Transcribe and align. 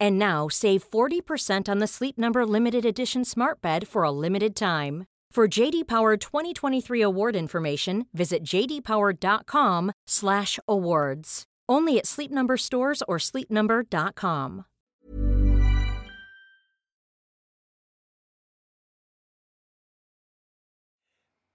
And 0.00 0.18
now 0.18 0.48
save 0.48 0.88
40% 0.88 1.68
on 1.68 1.80
the 1.80 1.86
Sleep 1.86 2.18
Number 2.18 2.46
limited 2.46 2.84
edition 2.84 3.24
Smart 3.24 3.60
Bed 3.60 3.86
for 3.86 4.02
a 4.02 4.10
limited 4.10 4.56
time. 4.56 5.04
For 5.34 5.48
JD 5.48 5.88
Power 5.88 6.16
2023 6.16 7.02
award 7.02 7.34
information, 7.34 8.06
visit 8.14 8.44
jdpower.com/awards. 8.44 11.44
Only 11.68 11.98
at 11.98 12.06
Sleep 12.06 12.30
Number 12.30 12.56
stores 12.56 13.02
or 13.08 13.18
sleepnumber.com. 13.18 14.64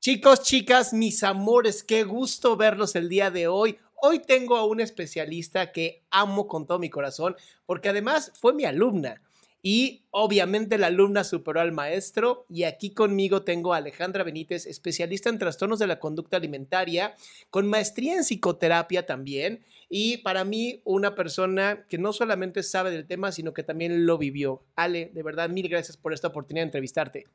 Chicos, 0.01 0.43
chicas, 0.43 0.93
mis 0.93 1.23
amores, 1.23 1.83
qué 1.83 2.03
gusto 2.03 2.57
verlos 2.57 2.95
el 2.95 3.09
día 3.09 3.31
de 3.31 3.47
hoy. 3.47 3.79
Hoy 4.01 4.19
tengo 4.19 4.57
a 4.57 4.65
una 4.65 4.83
especialista 4.83 5.71
que 5.71 6.03
amo 6.09 6.47
con 6.47 6.65
todo 6.65 6.79
mi 6.79 6.89
corazón, 6.89 7.35
porque 7.65 7.89
además 7.89 8.31
fue 8.35 8.53
mi 8.53 8.65
alumna. 8.65 9.21
Y 9.61 10.03
obviamente 10.11 10.77
la 10.77 10.87
alumna 10.87 11.23
superó 11.23 11.59
al 11.59 11.71
maestro. 11.71 12.45
Y 12.49 12.63
aquí 12.63 12.91
conmigo 12.91 13.41
tengo 13.43 13.73
a 13.73 13.77
Alejandra 13.77 14.23
Benítez, 14.23 14.65
especialista 14.65 15.29
en 15.29 15.37
trastornos 15.37 15.79
de 15.79 15.87
la 15.87 15.99
conducta 15.99 16.37
alimentaria, 16.37 17.13
con 17.49 17.67
maestría 17.67 18.15
en 18.15 18.23
psicoterapia 18.23 19.05
también. 19.05 19.65
Y 19.89 20.17
para 20.17 20.45
mí, 20.45 20.81
una 20.85 21.15
persona 21.15 21.85
que 21.89 21.97
no 21.97 22.13
solamente 22.13 22.63
sabe 22.63 22.91
del 22.91 23.07
tema, 23.07 23.31
sino 23.31 23.53
que 23.53 23.63
también 23.63 24.05
lo 24.05 24.17
vivió. 24.17 24.63
Ale, 24.75 25.11
de 25.13 25.23
verdad, 25.23 25.49
mil 25.49 25.67
gracias 25.67 25.97
por 25.97 26.13
esta 26.13 26.29
oportunidad 26.29 26.63
de 26.63 26.67
entrevistarte. 26.67 27.25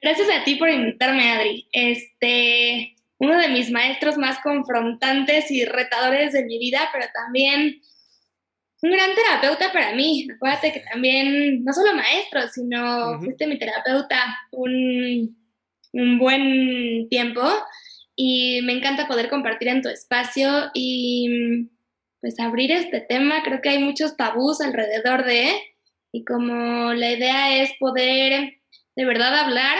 Gracias 0.00 0.28
a 0.30 0.44
ti 0.44 0.56
por 0.56 0.68
invitarme, 0.68 1.30
Adri. 1.30 1.68
Este, 1.72 2.96
uno 3.18 3.38
de 3.38 3.48
mis 3.48 3.70
maestros 3.70 4.16
más 4.16 4.38
confrontantes 4.40 5.50
y 5.50 5.64
retadores 5.64 6.32
de 6.32 6.44
mi 6.44 6.58
vida, 6.58 6.88
pero 6.92 7.06
también 7.12 7.80
un 8.82 8.90
gran 8.90 9.10
terapeuta 9.14 9.72
para 9.72 9.94
mí. 9.94 10.26
Acuérdate 10.34 10.72
que 10.72 10.80
también, 10.80 11.64
no 11.64 11.72
solo 11.72 11.94
maestro, 11.94 12.48
sino 12.48 13.18
fuiste 13.20 13.46
mi 13.46 13.58
terapeuta 13.58 14.38
un, 14.52 15.36
un 15.92 16.18
buen 16.18 17.08
tiempo 17.08 17.42
y 18.14 18.60
me 18.62 18.72
encanta 18.72 19.08
poder 19.08 19.28
compartir 19.28 19.68
en 19.68 19.82
tu 19.82 19.88
espacio 19.88 20.70
y 20.74 21.68
pues 22.20 22.38
abrir 22.38 22.70
este 22.72 23.00
tema. 23.00 23.42
Creo 23.42 23.60
que 23.60 23.70
hay 23.70 23.78
muchos 23.78 24.16
tabús 24.16 24.60
alrededor 24.60 25.24
de, 25.24 25.52
y 26.12 26.24
como 26.24 26.92
la 26.94 27.12
idea 27.12 27.62
es 27.62 27.70
poder 27.78 28.60
de 28.96 29.04
verdad 29.04 29.38
hablar 29.38 29.76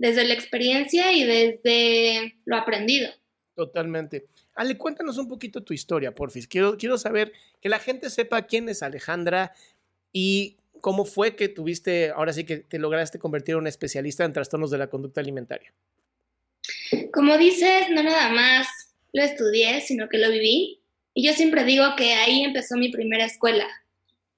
desde 0.00 0.24
la 0.24 0.32
experiencia 0.32 1.12
y 1.12 1.24
desde 1.24 2.34
lo 2.46 2.56
aprendido. 2.56 3.10
Totalmente. 3.54 4.28
Ale, 4.54 4.78
cuéntanos 4.78 5.18
un 5.18 5.28
poquito 5.28 5.62
tu 5.62 5.74
historia, 5.74 6.14
porfis. 6.14 6.48
Quiero, 6.48 6.78
quiero 6.78 6.96
saber 6.96 7.32
que 7.60 7.68
la 7.68 7.78
gente 7.78 8.08
sepa 8.08 8.46
quién 8.46 8.66
es 8.70 8.82
Alejandra 8.82 9.52
y 10.10 10.56
cómo 10.80 11.04
fue 11.04 11.36
que 11.36 11.48
tuviste, 11.48 12.12
ahora 12.16 12.32
sí 12.32 12.44
que 12.44 12.60
te 12.60 12.78
lograste 12.78 13.18
convertir 13.18 13.52
en 13.52 13.58
una 13.58 13.68
especialista 13.68 14.24
en 14.24 14.32
trastornos 14.32 14.70
de 14.70 14.78
la 14.78 14.88
conducta 14.88 15.20
alimentaria. 15.20 15.70
Como 17.12 17.36
dices, 17.36 17.90
no 17.90 18.02
nada 18.02 18.30
más 18.30 18.68
lo 19.12 19.22
estudié, 19.22 19.82
sino 19.82 20.08
que 20.08 20.16
lo 20.16 20.30
viví. 20.30 20.80
Y 21.12 21.26
yo 21.26 21.34
siempre 21.34 21.64
digo 21.64 21.84
que 21.98 22.14
ahí 22.14 22.42
empezó 22.42 22.76
mi 22.76 22.88
primera 22.88 23.26
escuela. 23.26 23.68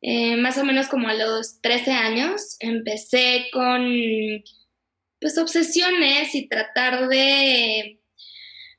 Eh, 0.00 0.36
más 0.38 0.58
o 0.58 0.64
menos 0.64 0.88
como 0.88 1.06
a 1.06 1.14
los 1.14 1.60
13 1.60 1.92
años, 1.92 2.56
empecé 2.58 3.46
con 3.52 4.42
pues 5.22 5.38
obsesiones 5.38 6.34
y 6.34 6.48
tratar 6.48 7.08
de 7.08 8.00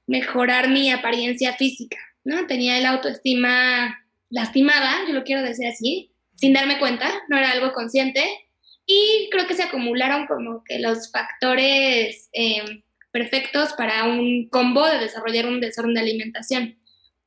mejorar 0.06 0.70
mi 0.70 0.92
apariencia 0.92 1.54
física, 1.54 1.98
¿no? 2.24 2.46
Tenía 2.46 2.78
el 2.78 2.86
autoestima 2.86 3.98
lastimada, 4.30 5.08
yo 5.08 5.14
lo 5.14 5.24
quiero 5.24 5.42
decir 5.42 5.68
así, 5.68 6.12
sin 6.36 6.54
darme 6.54 6.78
cuenta, 6.78 7.10
no 7.30 7.38
era 7.38 7.52
algo 7.52 7.72
consciente, 7.72 8.22
y 8.86 9.30
creo 9.32 9.48
que 9.48 9.56
se 9.56 9.64
acumularon 9.64 10.28
como 10.28 10.64
que 10.66 10.80
los 10.80 11.10
factores 11.10 12.30
eh, 12.34 12.84
perfectos 13.12 13.74
para 13.74 14.04
un 14.04 14.50
combo 14.50 14.86
de 14.86 15.00
desarrollar 15.00 15.46
un 15.46 15.62
desorden 15.62 15.94
de 15.94 16.02
alimentación. 16.02 16.78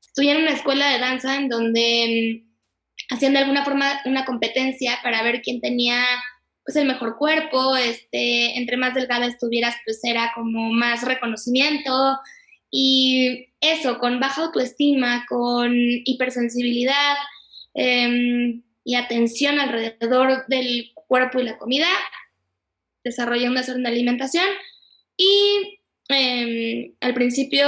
Estuve 0.00 0.32
en 0.32 0.42
una 0.42 0.52
escuela 0.52 0.90
de 0.90 0.98
danza 0.98 1.36
en 1.36 1.48
donde 1.48 2.44
hacían 3.08 3.32
de 3.32 3.38
alguna 3.38 3.64
forma 3.64 4.00
una 4.04 4.26
competencia 4.26 4.98
para 5.02 5.22
ver 5.22 5.40
quién 5.40 5.60
tenía 5.60 6.04
pues 6.66 6.74
el 6.76 6.88
mejor 6.88 7.16
cuerpo, 7.16 7.76
este, 7.76 8.58
entre 8.58 8.76
más 8.76 8.92
delgada 8.92 9.26
estuvieras, 9.26 9.76
pues 9.84 10.00
era 10.02 10.32
como 10.34 10.72
más 10.72 11.02
reconocimiento 11.04 12.18
y 12.72 13.50
eso, 13.60 13.98
con 13.98 14.18
baja 14.18 14.42
autoestima, 14.42 15.24
con 15.28 15.72
hipersensibilidad 16.04 17.14
em, 17.74 18.64
y 18.82 18.96
atención 18.96 19.60
alrededor 19.60 20.44
del 20.48 20.90
cuerpo 20.94 21.38
y 21.38 21.44
la 21.44 21.56
comida, 21.56 21.86
desarrollé 23.04 23.48
un 23.48 23.54
desorden 23.54 23.84
de 23.84 23.88
alimentación 23.88 24.46
y 25.16 25.80
em, 26.08 26.94
al 27.00 27.14
principio 27.14 27.64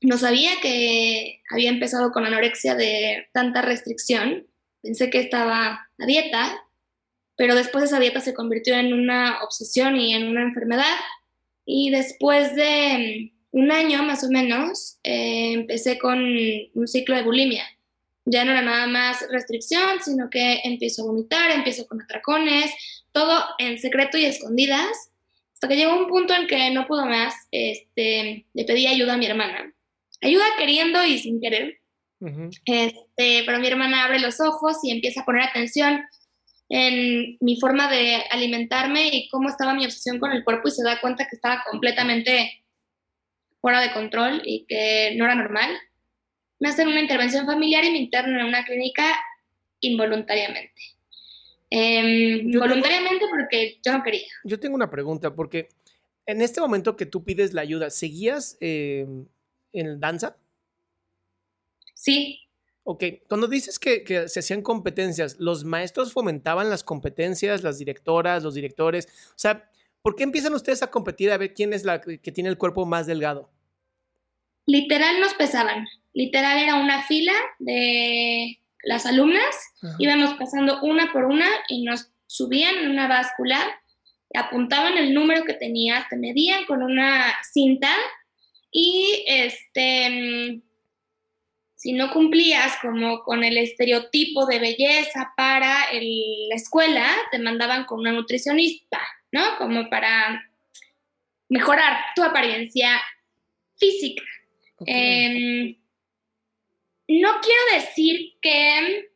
no 0.00 0.18
sabía 0.18 0.50
que 0.60 1.42
había 1.48 1.70
empezado 1.70 2.10
con 2.10 2.26
anorexia 2.26 2.74
de 2.74 3.28
tanta 3.32 3.62
restricción. 3.62 4.48
Pensé 4.82 5.10
que 5.10 5.20
estaba 5.20 5.88
a 5.96 6.06
dieta, 6.06 6.67
pero 7.38 7.54
después 7.54 7.84
esa 7.84 7.98
dieta 7.98 8.20
se 8.20 8.34
convirtió 8.34 8.74
en 8.74 8.92
una 8.92 9.42
obsesión 9.42 9.96
y 9.96 10.12
en 10.12 10.28
una 10.28 10.42
enfermedad. 10.42 10.94
Y 11.64 11.88
después 11.88 12.54
de 12.54 13.32
un 13.52 13.72
año 13.72 14.02
más 14.02 14.24
o 14.24 14.28
menos, 14.28 14.98
eh, 15.02 15.52
empecé 15.52 15.98
con 15.98 16.18
un 16.18 16.86
ciclo 16.86 17.16
de 17.16 17.22
bulimia. 17.22 17.64
Ya 18.26 18.44
no 18.44 18.50
era 18.50 18.60
nada 18.60 18.86
más 18.86 19.24
restricción, 19.30 20.02
sino 20.04 20.28
que 20.28 20.60
empiezo 20.64 21.02
a 21.02 21.06
vomitar, 21.06 21.50
empiezo 21.50 21.86
con 21.86 22.02
atracones, 22.02 22.70
todo 23.12 23.42
en 23.58 23.78
secreto 23.78 24.18
y 24.18 24.26
escondidas, 24.26 25.10
hasta 25.54 25.68
que 25.68 25.76
llegó 25.76 25.96
un 25.96 26.08
punto 26.08 26.34
en 26.34 26.46
que 26.46 26.70
no 26.70 26.86
pudo 26.86 27.06
más, 27.06 27.34
este, 27.52 28.44
le 28.52 28.64
pedí 28.64 28.86
ayuda 28.86 29.14
a 29.14 29.16
mi 29.16 29.24
hermana 29.24 29.72
ayuda 30.20 30.44
queriendo 30.58 31.04
y 31.04 31.18
sin 31.18 31.40
querer. 31.40 31.80
este, 32.64 33.44
pero 33.46 33.60
mi 33.60 33.68
hermana 33.68 34.04
abre 34.04 34.18
los 34.18 34.40
ojos 34.40 34.78
y 34.82 34.90
empieza 34.90 35.20
a 35.20 35.24
poner 35.24 35.42
atención 35.42 36.02
en 36.68 37.36
mi 37.40 37.58
forma 37.58 37.90
de 37.90 38.24
alimentarme 38.30 39.08
y 39.08 39.28
cómo 39.28 39.48
estaba 39.48 39.74
mi 39.74 39.84
obsesión 39.84 40.18
con 40.18 40.32
el 40.32 40.44
cuerpo 40.44 40.68
y 40.68 40.72
se 40.72 40.84
da 40.84 41.00
cuenta 41.00 41.26
que 41.26 41.36
estaba 41.36 41.64
completamente 41.70 42.64
fuera 43.60 43.80
de 43.80 43.92
control 43.92 44.42
y 44.44 44.66
que 44.66 45.14
no 45.16 45.24
era 45.24 45.34
normal. 45.34 45.70
Me 46.60 46.68
hacen 46.68 46.88
una 46.88 47.00
intervención 47.00 47.46
familiar 47.46 47.84
y 47.84 47.90
me 47.90 47.98
internan 47.98 48.40
en 48.40 48.46
una 48.46 48.64
clínica 48.64 49.04
involuntariamente. 49.80 50.82
Eh, 51.70 52.42
voluntariamente 52.58 53.26
porque 53.30 53.78
yo 53.84 53.92
no 53.92 54.02
quería. 54.02 54.26
Yo 54.44 54.58
tengo 54.58 54.74
una 54.74 54.90
pregunta, 54.90 55.34
porque 55.34 55.68
en 56.26 56.40
este 56.42 56.60
momento 56.60 56.96
que 56.96 57.06
tú 57.06 57.24
pides 57.24 57.52
la 57.52 57.62
ayuda, 57.62 57.90
¿seguías 57.90 58.56
em, 58.60 59.26
en 59.72 60.00
danza? 60.00 60.36
Sí. 61.94 62.47
Ok, 62.90 63.04
cuando 63.28 63.48
dices 63.48 63.78
que, 63.78 64.02
se 64.28 64.40
hacían 64.40 64.62
competencias, 64.62 65.36
¿los 65.38 65.62
maestros 65.62 66.14
fomentaban 66.14 66.70
las 66.70 66.82
competencias, 66.82 67.62
las 67.62 67.76
directoras, 67.76 68.42
los 68.42 68.54
directores? 68.54 69.08
O 69.28 69.38
sea, 69.38 69.68
¿por 70.00 70.16
qué 70.16 70.22
empiezan 70.22 70.54
ustedes 70.54 70.82
a 70.82 70.90
competir 70.90 71.30
a 71.30 71.36
ver 71.36 71.52
quién 71.52 71.74
es 71.74 71.84
la 71.84 72.00
que 72.00 72.32
tiene 72.32 72.48
el 72.48 72.56
cuerpo 72.56 72.86
más 72.86 73.06
delgado? 73.06 73.50
Literal 74.64 75.20
nos 75.20 75.34
pesaban. 75.34 75.86
Literal 76.14 76.56
era 76.56 76.76
una 76.76 77.02
fila 77.02 77.34
de 77.58 78.58
las 78.82 79.04
alumnas, 79.04 79.54
íbamos 79.98 80.32
pasando 80.38 80.80
una 80.80 81.12
por 81.12 81.26
una 81.26 81.46
y 81.68 81.84
nos 81.84 82.10
subían 82.26 82.74
en 82.74 82.90
una 82.90 83.06
báscula, 83.06 83.60
apuntaban 84.34 84.96
el 84.96 85.12
número 85.12 85.44
que 85.44 85.52
tenías, 85.52 86.08
te 86.08 86.16
medían 86.16 86.64
con 86.64 86.82
una 86.82 87.34
cinta 87.52 87.90
y 88.72 89.26
este 89.28 90.62
si 91.78 91.92
no 91.92 92.10
cumplías 92.10 92.76
como 92.82 93.22
con 93.22 93.44
el 93.44 93.56
estereotipo 93.56 94.46
de 94.46 94.58
belleza 94.58 95.32
para 95.36 95.76
la 95.92 96.54
escuela, 96.56 97.06
te 97.30 97.38
mandaban 97.38 97.84
con 97.84 98.00
una 98.00 98.10
nutricionista, 98.10 98.98
¿no? 99.30 99.56
Como 99.58 99.88
para 99.88 100.42
mejorar 101.48 102.00
tu 102.16 102.24
apariencia 102.24 103.00
física. 103.76 104.24
Em, 104.86 105.76
no 107.06 107.40
quiero 107.40 107.62
decir 107.72 108.32
que 108.42 109.10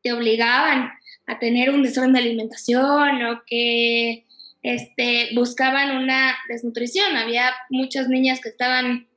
te 0.00 0.12
obligaban 0.14 0.90
a 1.26 1.38
tener 1.38 1.68
un 1.68 1.82
desorden 1.82 2.14
de 2.14 2.20
alimentación 2.20 3.22
o 3.26 3.42
que 3.46 4.24
este, 4.62 5.28
buscaban 5.34 5.98
una 5.98 6.34
desnutrición. 6.48 7.14
Había 7.14 7.52
muchas 7.68 8.08
niñas 8.08 8.40
que 8.40 8.48
estaban 8.48 9.11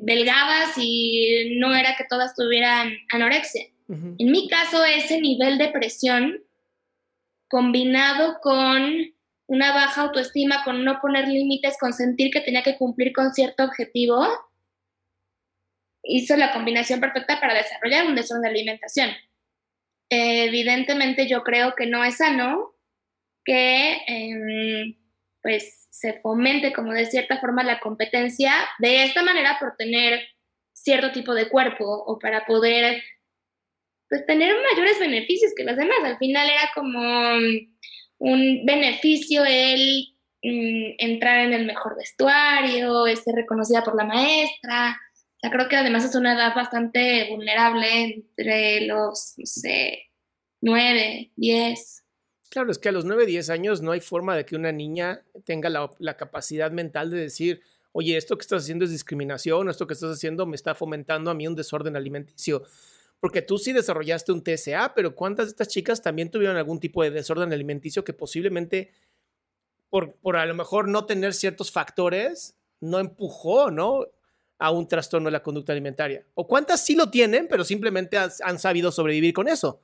delgadas 0.00 0.74
y 0.76 1.56
no 1.58 1.74
era 1.74 1.96
que 1.96 2.04
todas 2.08 2.34
tuvieran 2.34 2.92
anorexia. 3.12 3.66
En 3.88 4.30
mi 4.30 4.48
caso, 4.48 4.84
ese 4.84 5.20
nivel 5.20 5.58
de 5.58 5.68
presión 5.68 6.44
combinado 7.48 8.38
con 8.40 8.94
una 9.48 9.72
baja 9.72 10.02
autoestima, 10.02 10.62
con 10.62 10.84
no 10.84 11.00
poner 11.00 11.26
límites, 11.26 11.76
con 11.80 11.92
sentir 11.92 12.30
que 12.30 12.40
tenía 12.40 12.62
que 12.62 12.76
cumplir 12.76 13.12
con 13.12 13.34
cierto 13.34 13.64
objetivo, 13.64 14.24
hizo 16.04 16.36
la 16.36 16.52
combinación 16.52 17.00
perfecta 17.00 17.40
para 17.40 17.54
desarrollar 17.54 18.06
un 18.06 18.14
desorden 18.14 18.42
de 18.42 18.48
alimentación. 18.48 19.10
evidentemente 20.08 21.28
yo 21.28 21.42
creo 21.42 21.74
que 21.76 21.86
no 21.86 22.04
es 22.04 22.16
sano 22.16 22.74
que 23.44 23.98
em, 24.06 24.96
pues 25.42 25.88
se 25.90 26.20
fomente 26.20 26.72
como 26.72 26.92
de 26.92 27.06
cierta 27.06 27.38
forma 27.38 27.62
la 27.62 27.80
competencia 27.80 28.52
de 28.78 29.04
esta 29.04 29.22
manera 29.22 29.56
por 29.58 29.76
tener 29.76 30.20
cierto 30.72 31.12
tipo 31.12 31.34
de 31.34 31.48
cuerpo 31.48 31.84
o 31.84 32.18
para 32.18 32.46
poder 32.46 33.02
pues 34.08 34.26
tener 34.26 34.54
mayores 34.72 34.98
beneficios 34.98 35.52
que 35.56 35.64
los 35.64 35.76
demás. 35.76 35.98
Al 36.04 36.18
final 36.18 36.48
era 36.50 36.70
como 36.74 37.38
un 38.18 38.66
beneficio 38.66 39.44
el 39.44 40.08
mm, 40.42 40.94
entrar 40.98 41.40
en 41.40 41.52
el 41.52 41.64
mejor 41.64 41.96
vestuario, 41.96 43.06
ser 43.16 43.34
reconocida 43.34 43.84
por 43.84 43.96
la 43.96 44.04
maestra. 44.04 44.98
O 45.42 45.50
creo 45.50 45.68
que 45.68 45.76
además 45.76 46.04
es 46.04 46.14
una 46.14 46.34
edad 46.34 46.54
bastante 46.54 47.28
vulnerable 47.30 47.86
entre 48.02 48.82
los, 48.82 49.34
no 49.38 49.46
sé, 49.46 50.10
9, 50.60 51.32
10. 51.36 51.99
Claro, 52.50 52.72
es 52.72 52.78
que 52.78 52.88
a 52.88 52.92
los 52.92 53.04
9, 53.04 53.26
10 53.26 53.48
años 53.48 53.80
no 53.80 53.92
hay 53.92 54.00
forma 54.00 54.36
de 54.36 54.44
que 54.44 54.56
una 54.56 54.72
niña 54.72 55.22
tenga 55.44 55.70
la, 55.70 56.16
capacidad 56.16 56.72
mental 56.72 57.10
de 57.10 57.20
decir, 57.20 57.62
oye, 57.92 58.16
esto 58.16 58.36
que 58.36 58.42
estás 58.42 58.64
haciendo 58.64 58.84
es 58.84 58.90
discriminación, 58.90 59.70
esto 59.70 59.86
que 59.86 59.94
estás 59.94 60.12
haciendo 60.12 60.46
me 60.46 60.56
está 60.56 60.74
fomentando 60.74 61.30
a 61.30 61.34
mí 61.34 61.46
un 61.46 61.54
desorden 61.54 61.96
alimenticio 61.96 62.64
porque 63.20 63.42
tú 63.42 63.58
sí 63.58 63.72
desarrollaste 63.72 64.32
un 64.32 64.42
TSA, 64.42 64.94
pero 64.94 65.14
¿cuántas 65.14 65.46
de 65.46 65.50
estas 65.50 65.68
chicas 65.68 66.02
también 66.02 66.30
tuvieron 66.30 66.56
algún 66.56 66.80
tipo 66.80 67.02
de 67.02 67.10
desorden 67.10 67.52
alimenticio 67.52 68.02
que 68.02 68.14
posiblemente, 68.14 68.90
por, 69.90 70.14
por 70.14 70.36
a 70.36 70.46
lo 70.46 70.54
mejor 70.54 70.88
no 70.88 71.04
tener 71.04 71.34
ciertos 71.34 71.70
factores, 71.70 72.56
no 72.80 72.98
empujó, 72.98 73.70
¿no? 73.70 74.06
A 74.58 74.70
un 74.70 74.88
trastorno 74.88 75.26
de 75.26 75.32
la 75.32 75.42
conducta 75.42 75.72
alimentaria. 75.72 76.24
¿O 76.34 76.46
cuántas 76.46 76.84
sí 76.84 76.96
lo 76.96 77.10
tienen, 77.10 77.46
pero 77.48 77.62
simplemente 77.62 78.16
han 78.18 78.58
sabido 78.58 78.90
sobrevivir 78.90 79.34
con 79.34 79.48
eso? 79.48 79.80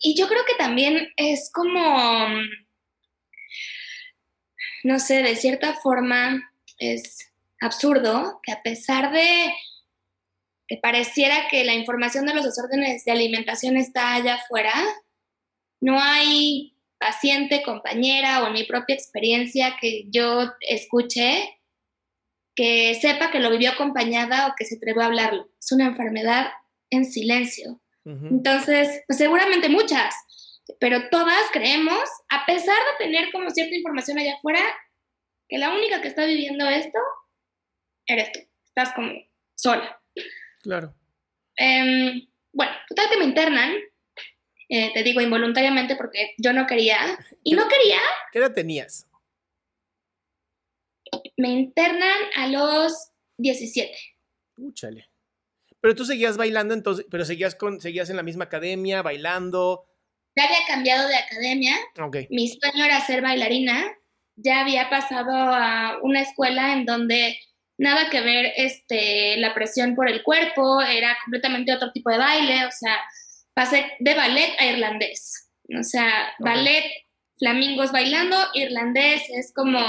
Y 0.00 0.16
yo 0.18 0.28
creo 0.28 0.44
que 0.44 0.54
también 0.56 1.08
es 1.16 1.50
como, 1.52 2.28
no 4.84 4.98
sé, 4.98 5.22
de 5.22 5.36
cierta 5.36 5.74
forma 5.74 6.52
es 6.78 7.32
absurdo 7.60 8.40
que 8.42 8.52
a 8.52 8.62
pesar 8.62 9.12
de 9.12 9.52
que 10.68 10.76
pareciera 10.76 11.48
que 11.50 11.64
la 11.64 11.74
información 11.74 12.26
de 12.26 12.34
los 12.34 12.44
desórdenes 12.44 13.04
de 13.04 13.12
alimentación 13.12 13.76
está 13.76 14.14
allá 14.14 14.34
afuera, 14.34 14.72
no 15.80 15.98
hay 15.98 16.76
paciente, 16.98 17.62
compañera 17.62 18.44
o 18.44 18.50
mi 18.50 18.64
propia 18.64 18.94
experiencia 18.94 19.76
que 19.80 20.04
yo 20.10 20.52
escuche 20.60 21.58
que 22.54 22.96
sepa 23.00 23.30
que 23.30 23.38
lo 23.38 23.50
vivió 23.50 23.70
acompañada 23.70 24.48
o 24.48 24.54
que 24.56 24.64
se 24.64 24.76
atrevió 24.76 25.02
a 25.02 25.06
hablarlo. 25.06 25.48
Es 25.60 25.70
una 25.70 25.86
enfermedad 25.86 26.50
en 26.90 27.04
silencio. 27.04 27.80
Entonces, 28.30 29.02
pues 29.06 29.18
seguramente 29.18 29.68
muchas, 29.68 30.14
pero 30.80 31.08
todas 31.10 31.42
creemos, 31.52 32.08
a 32.30 32.46
pesar 32.46 32.76
de 32.76 33.04
tener 33.04 33.30
como 33.32 33.50
cierta 33.50 33.74
información 33.74 34.18
allá 34.18 34.34
afuera, 34.36 34.60
que 35.48 35.58
la 35.58 35.72
única 35.74 36.00
que 36.00 36.08
está 36.08 36.24
viviendo 36.24 36.66
esto 36.66 36.98
eres 38.06 38.32
tú. 38.32 38.40
Estás 38.66 38.94
como 38.94 39.12
sola. 39.54 40.00
Claro. 40.62 40.94
Em, 41.56 42.28
bueno, 42.52 42.72
total 42.88 43.10
que 43.10 43.18
me 43.18 43.24
internan, 43.24 43.74
eh, 44.68 44.92
te 44.92 45.02
digo 45.02 45.20
involuntariamente 45.20 45.96
porque 45.96 46.34
yo 46.38 46.52
no 46.52 46.66
quería. 46.66 47.18
Y 47.42 47.54
no 47.54 47.68
quería. 47.68 48.00
¿Qué 48.32 48.38
edad 48.38 48.52
tenías? 48.52 49.08
Me 51.36 51.48
internan 51.48 52.18
a 52.36 52.48
los 52.48 53.10
17. 53.38 53.96
Úchale. 54.56 55.08
Pero 55.80 55.94
tú 55.94 56.04
seguías 56.04 56.36
bailando 56.36 56.74
entonces, 56.74 57.06
pero 57.10 57.24
seguías 57.24 57.54
con, 57.54 57.80
seguías 57.80 58.10
en 58.10 58.16
la 58.16 58.22
misma 58.22 58.44
academia, 58.44 59.02
bailando. 59.02 59.84
Ya 60.36 60.44
había 60.44 60.66
cambiado 60.66 61.08
de 61.08 61.16
academia. 61.16 61.76
Okay. 62.00 62.26
Mi 62.30 62.48
sueño 62.48 62.84
era 62.84 63.00
ser 63.00 63.22
bailarina. 63.22 63.92
Ya 64.36 64.60
había 64.60 64.88
pasado 64.90 65.32
a 65.32 65.98
una 66.02 66.22
escuela 66.22 66.72
en 66.72 66.86
donde 66.86 67.38
nada 67.78 68.10
que 68.10 68.20
ver 68.20 68.52
este, 68.56 69.36
la 69.38 69.54
presión 69.54 69.94
por 69.94 70.08
el 70.08 70.22
cuerpo, 70.22 70.82
era 70.82 71.16
completamente 71.24 71.72
otro 71.72 71.92
tipo 71.92 72.10
de 72.10 72.18
baile, 72.18 72.66
o 72.66 72.70
sea, 72.70 72.98
pasé 73.54 73.92
de 74.00 74.14
ballet 74.14 74.54
a 74.58 74.66
irlandés, 74.66 75.48
o 75.78 75.82
sea, 75.82 76.32
ballet, 76.40 76.84
flamingos 77.38 77.92
bailando, 77.92 78.36
irlandés 78.54 79.22
es 79.30 79.52
como... 79.54 79.80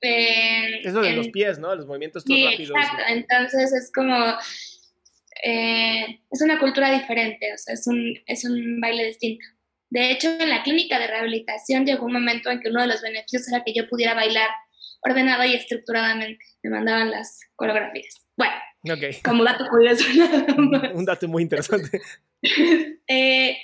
Eh, 0.00 0.80
es 0.84 0.92
lo 0.92 1.02
de 1.02 1.12
los 1.12 1.28
pies, 1.28 1.58
¿no? 1.58 1.74
Los 1.74 1.86
movimientos 1.86 2.24
todos 2.24 2.38
sí, 2.38 2.46
rápidos. 2.46 2.76
Exacto, 2.76 3.02
entonces 3.08 3.72
es 3.72 3.92
como... 3.92 4.16
Eh, 5.44 6.20
es 6.30 6.42
una 6.42 6.58
cultura 6.58 6.90
diferente, 6.90 7.52
o 7.54 7.58
sea, 7.58 7.74
es 7.74 7.86
un, 7.86 8.18
es 8.26 8.44
un 8.44 8.80
baile 8.80 9.06
distinto. 9.06 9.44
De 9.90 10.10
hecho, 10.10 10.28
en 10.38 10.50
la 10.50 10.62
clínica 10.62 10.98
de 10.98 11.06
rehabilitación 11.06 11.86
llegó 11.86 12.06
un 12.06 12.12
momento 12.12 12.50
en 12.50 12.60
que 12.60 12.68
uno 12.68 12.82
de 12.82 12.88
los 12.88 13.00
beneficios 13.00 13.48
era 13.48 13.62
que 13.64 13.72
yo 13.72 13.88
pudiera 13.88 14.14
bailar 14.14 14.50
ordenada 15.00 15.46
y 15.46 15.54
estructuradamente. 15.54 16.44
Me 16.62 16.70
mandaban 16.70 17.10
las 17.10 17.40
coreografías. 17.54 18.16
Bueno, 18.36 18.54
como 19.24 19.44
dato 19.44 19.66
curioso. 19.68 20.04
Un 20.94 21.04
dato 21.04 21.28
muy 21.28 21.42
interesante. 21.42 22.00
Eh, 23.10 23.56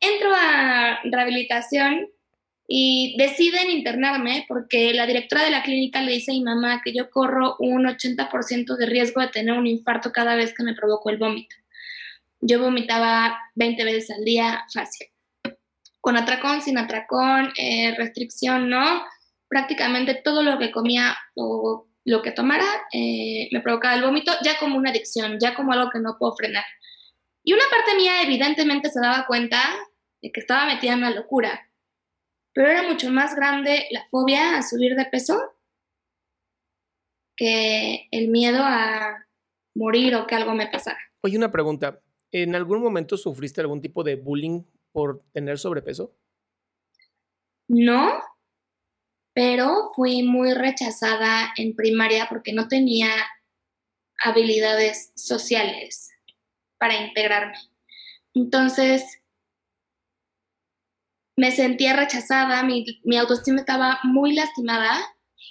entro 0.00 0.34
a 0.34 1.00
rehabilitación 1.04 2.10
y 2.68 3.16
deciden 3.18 3.70
internarme 3.70 4.44
porque 4.48 4.94
la 4.94 5.06
directora 5.06 5.44
de 5.44 5.50
la 5.50 5.62
clínica 5.62 6.00
le 6.00 6.12
dice 6.12 6.30
a 6.30 6.34
mi 6.34 6.42
mamá 6.42 6.80
que 6.84 6.94
yo 6.94 7.10
corro 7.10 7.56
un 7.58 7.84
80% 7.84 8.76
de 8.76 8.86
riesgo 8.86 9.20
de 9.20 9.28
tener 9.28 9.58
un 9.58 9.66
infarto 9.66 10.12
cada 10.12 10.34
vez 10.34 10.54
que 10.54 10.62
me 10.62 10.74
provoco 10.74 11.10
el 11.10 11.18
vómito. 11.18 11.56
Yo 12.40 12.60
vomitaba 12.60 13.38
20 13.54 13.84
veces 13.84 14.10
al 14.10 14.24
día 14.24 14.64
fácil. 14.72 15.08
Con 16.00 16.16
atracón, 16.16 16.62
sin 16.62 16.78
atracón, 16.78 17.52
eh, 17.56 17.94
restricción, 17.96 18.68
¿no? 18.68 19.02
prácticamente 19.52 20.14
todo 20.14 20.42
lo 20.42 20.58
que 20.58 20.70
comía 20.70 21.14
o 21.34 21.86
lo 22.06 22.22
que 22.22 22.30
tomara 22.30 22.64
eh, 22.90 23.50
me 23.52 23.60
provocaba 23.60 23.94
el 23.94 24.02
vómito, 24.02 24.32
ya 24.42 24.58
como 24.58 24.78
una 24.78 24.88
adicción, 24.88 25.36
ya 25.38 25.54
como 25.54 25.74
algo 25.74 25.90
que 25.90 25.98
no 25.98 26.16
puedo 26.18 26.34
frenar. 26.34 26.64
Y 27.44 27.52
una 27.52 27.64
parte 27.70 27.94
mía 27.94 28.22
evidentemente 28.22 28.88
se 28.88 28.98
daba 28.98 29.26
cuenta 29.26 29.60
de 30.22 30.32
que 30.32 30.40
estaba 30.40 30.64
metida 30.64 30.92
en 30.92 31.00
una 31.00 31.10
locura, 31.10 31.68
pero 32.52 32.68
era 32.68 32.82
mucho 32.82 33.10
más 33.10 33.34
grande 33.34 33.86
la 33.90 34.04
fobia 34.10 34.56
a 34.56 34.62
subir 34.62 34.94
de 34.94 35.06
peso 35.06 35.40
que 37.36 38.08
el 38.10 38.28
miedo 38.28 38.60
a 38.62 39.26
morir 39.74 40.14
o 40.14 40.26
que 40.26 40.34
algo 40.34 40.54
me 40.54 40.68
pasara. 40.68 40.98
Oye, 41.22 41.36
una 41.36 41.50
pregunta. 41.50 42.00
¿En 42.30 42.54
algún 42.54 42.82
momento 42.82 43.16
sufriste 43.16 43.60
algún 43.60 43.80
tipo 43.80 44.04
de 44.04 44.16
bullying 44.16 44.62
por 44.90 45.22
tener 45.32 45.58
sobrepeso? 45.58 46.14
No, 47.68 48.20
pero 49.34 49.90
fui 49.94 50.22
muy 50.22 50.52
rechazada 50.52 51.52
en 51.56 51.74
primaria 51.74 52.26
porque 52.28 52.52
no 52.52 52.68
tenía 52.68 53.10
habilidades 54.22 55.12
sociales 55.14 56.10
para 56.78 56.96
integrarme. 56.96 57.56
Entonces, 58.34 59.21
me 61.36 61.50
sentía 61.50 61.94
rechazada, 61.94 62.62
mi, 62.62 62.84
autoestima 63.16 63.60
estaba 63.60 63.98
muy 64.04 64.34
lastimada 64.34 64.98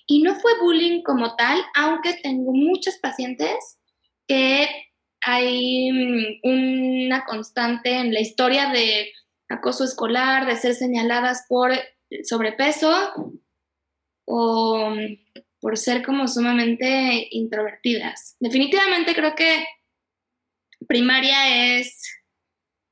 y 0.07 0.21
no 0.21 0.35
fue 0.35 0.59
bullying 0.59 1.01
como 1.03 1.35
tal, 1.35 1.61
aunque 1.75 2.13
tengo 2.21 2.53
muchos 2.53 2.97
pacientes 2.97 3.79
que 4.27 4.67
hay 5.21 5.91
mm, 5.91 7.07
una 7.07 7.25
constante 7.25 7.97
en 7.97 8.13
la 8.13 8.19
historia 8.19 8.69
de 8.69 9.11
acoso 9.49 9.83
escolar, 9.83 10.45
de 10.45 10.55
ser 10.55 10.75
señaladas 10.75 11.45
por 11.47 11.71
sobrepeso 12.23 12.91
o 14.25 14.89
mm, 14.89 15.17
por 15.59 15.77
ser 15.77 16.03
como 16.03 16.27
sumamente 16.27 17.27
introvertidas. 17.31 18.35
Definitivamente 18.39 19.13
creo 19.13 19.35
que 19.35 19.65
primaria 20.87 21.77
es 21.77 22.20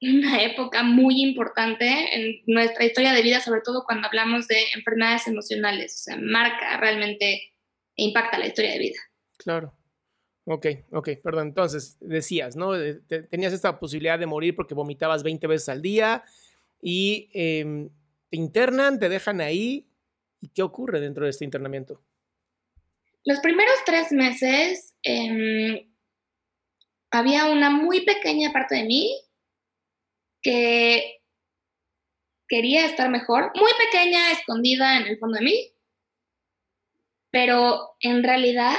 una 0.01 0.41
época 0.44 0.84
muy 0.84 1.22
importante 1.22 1.86
en 1.86 2.41
nuestra 2.48 2.86
historia 2.86 3.13
de 3.13 3.22
vida, 3.22 3.41
sobre 3.41 3.62
todo 3.62 3.84
cuando 3.86 4.08
hablamos 4.08 4.48
de 4.48 4.58
enfermedades 4.75 5.27
emocionales. 5.27 5.94
O 5.96 6.03
sea, 6.03 6.18
marca 6.18 6.77
realmente 6.77 7.53
e 7.96 8.03
impacta 8.03 8.38
la 8.38 8.48
historia 8.48 8.72
de 8.72 8.79
vida. 8.79 9.00
Claro. 9.38 9.74
Ok, 10.46 10.65
ok, 10.91 11.10
perdón. 11.22 11.50
Entonces, 11.50 11.98
decías, 12.00 12.56
¿no? 12.56 12.72
Tenías 13.29 13.53
esta 13.53 13.79
posibilidad 13.79 14.18
de 14.18 14.25
morir 14.25 14.56
porque 14.56 14.74
vomitabas 14.74 15.22
20 15.22 15.46
veces 15.48 15.70
al 15.70 15.82
día 15.82 16.24
y 16.82 17.29
em, 17.34 17.89
te 18.29 18.38
internan, 18.38 19.00
te 19.00 19.10
dejan 19.10 19.41
ahí. 19.41 19.86
¿Y 20.41 20.48
qué 20.50 20.63
ocurre 20.63 21.01
dentro 21.01 21.25
de 21.25 21.32
este 21.32 21.44
internamiento? 21.44 22.01
Los 23.25 23.41
primeros 23.41 23.75
tres 23.86 24.12
meses 24.13 24.96
em, 25.03 25.88
había 27.12 27.46
una 27.46 27.70
muy 27.70 28.06
pequeña 28.06 28.53
parte 28.53 28.75
de 28.75 28.86
mí 28.86 29.28
que 30.41 31.22
quería 32.48 32.86
estar 32.86 33.10
mejor, 33.10 33.51
muy 33.55 33.72
pequeña, 33.86 34.31
escondida 34.31 34.98
en 34.98 35.08
el 35.08 35.19
fondo 35.19 35.38
de 35.38 35.46
mí, 35.46 35.72
pero 37.31 37.96
en 38.00 38.24
realidad 38.24 38.77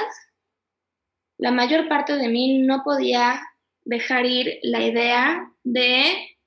la 1.37 1.51
mayor 1.51 1.87
parte 1.87 2.17
de 2.17 2.27
mí 2.27 2.59
no 2.59 2.83
podía 2.83 3.41
dejar 3.83 4.25
ir 4.25 4.59
la 4.61 4.83
idea 4.83 5.51
de 5.63 6.37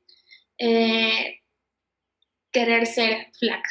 eh, 0.59 1.41
querer 2.53 2.87
ser 2.87 3.33
flaca. 3.39 3.71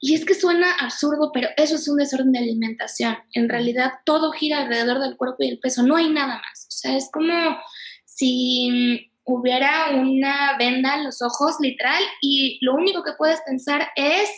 Y 0.00 0.14
es 0.14 0.24
que 0.24 0.34
suena 0.34 0.72
absurdo, 0.72 1.30
pero 1.32 1.48
eso 1.56 1.76
es 1.76 1.88
un 1.88 1.96
desorden 1.96 2.32
de 2.32 2.38
alimentación. 2.38 3.16
En 3.32 3.48
realidad 3.48 3.92
todo 4.04 4.32
gira 4.32 4.58
alrededor 4.58 5.00
del 5.00 5.16
cuerpo 5.16 5.38
y 5.40 5.48
el 5.48 5.58
peso, 5.58 5.82
no 5.82 5.96
hay 5.96 6.10
nada 6.10 6.40
más. 6.46 6.66
O 6.68 6.70
sea, 6.70 6.96
es 6.96 7.10
como 7.10 7.58
si 8.04 9.10
hubiera 9.24 9.90
una 9.90 10.56
venda 10.58 10.96
en 10.96 11.04
los 11.04 11.22
ojos, 11.22 11.56
literal, 11.60 12.02
y 12.20 12.58
lo 12.64 12.74
único 12.74 13.02
que 13.02 13.14
puedes 13.16 13.40
pensar 13.42 13.88
es 13.96 14.30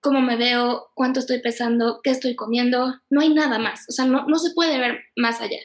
cómo 0.00 0.20
me 0.20 0.36
veo, 0.36 0.90
cuánto 0.94 1.20
estoy 1.20 1.40
pesando, 1.40 2.00
qué 2.02 2.10
estoy 2.10 2.36
comiendo, 2.36 2.94
no 3.10 3.20
hay 3.20 3.32
nada 3.32 3.58
más, 3.58 3.84
o 3.88 3.92
sea, 3.92 4.04
no, 4.04 4.26
no 4.26 4.38
se 4.38 4.52
puede 4.52 4.78
ver 4.78 5.00
más 5.16 5.40
allá. 5.40 5.58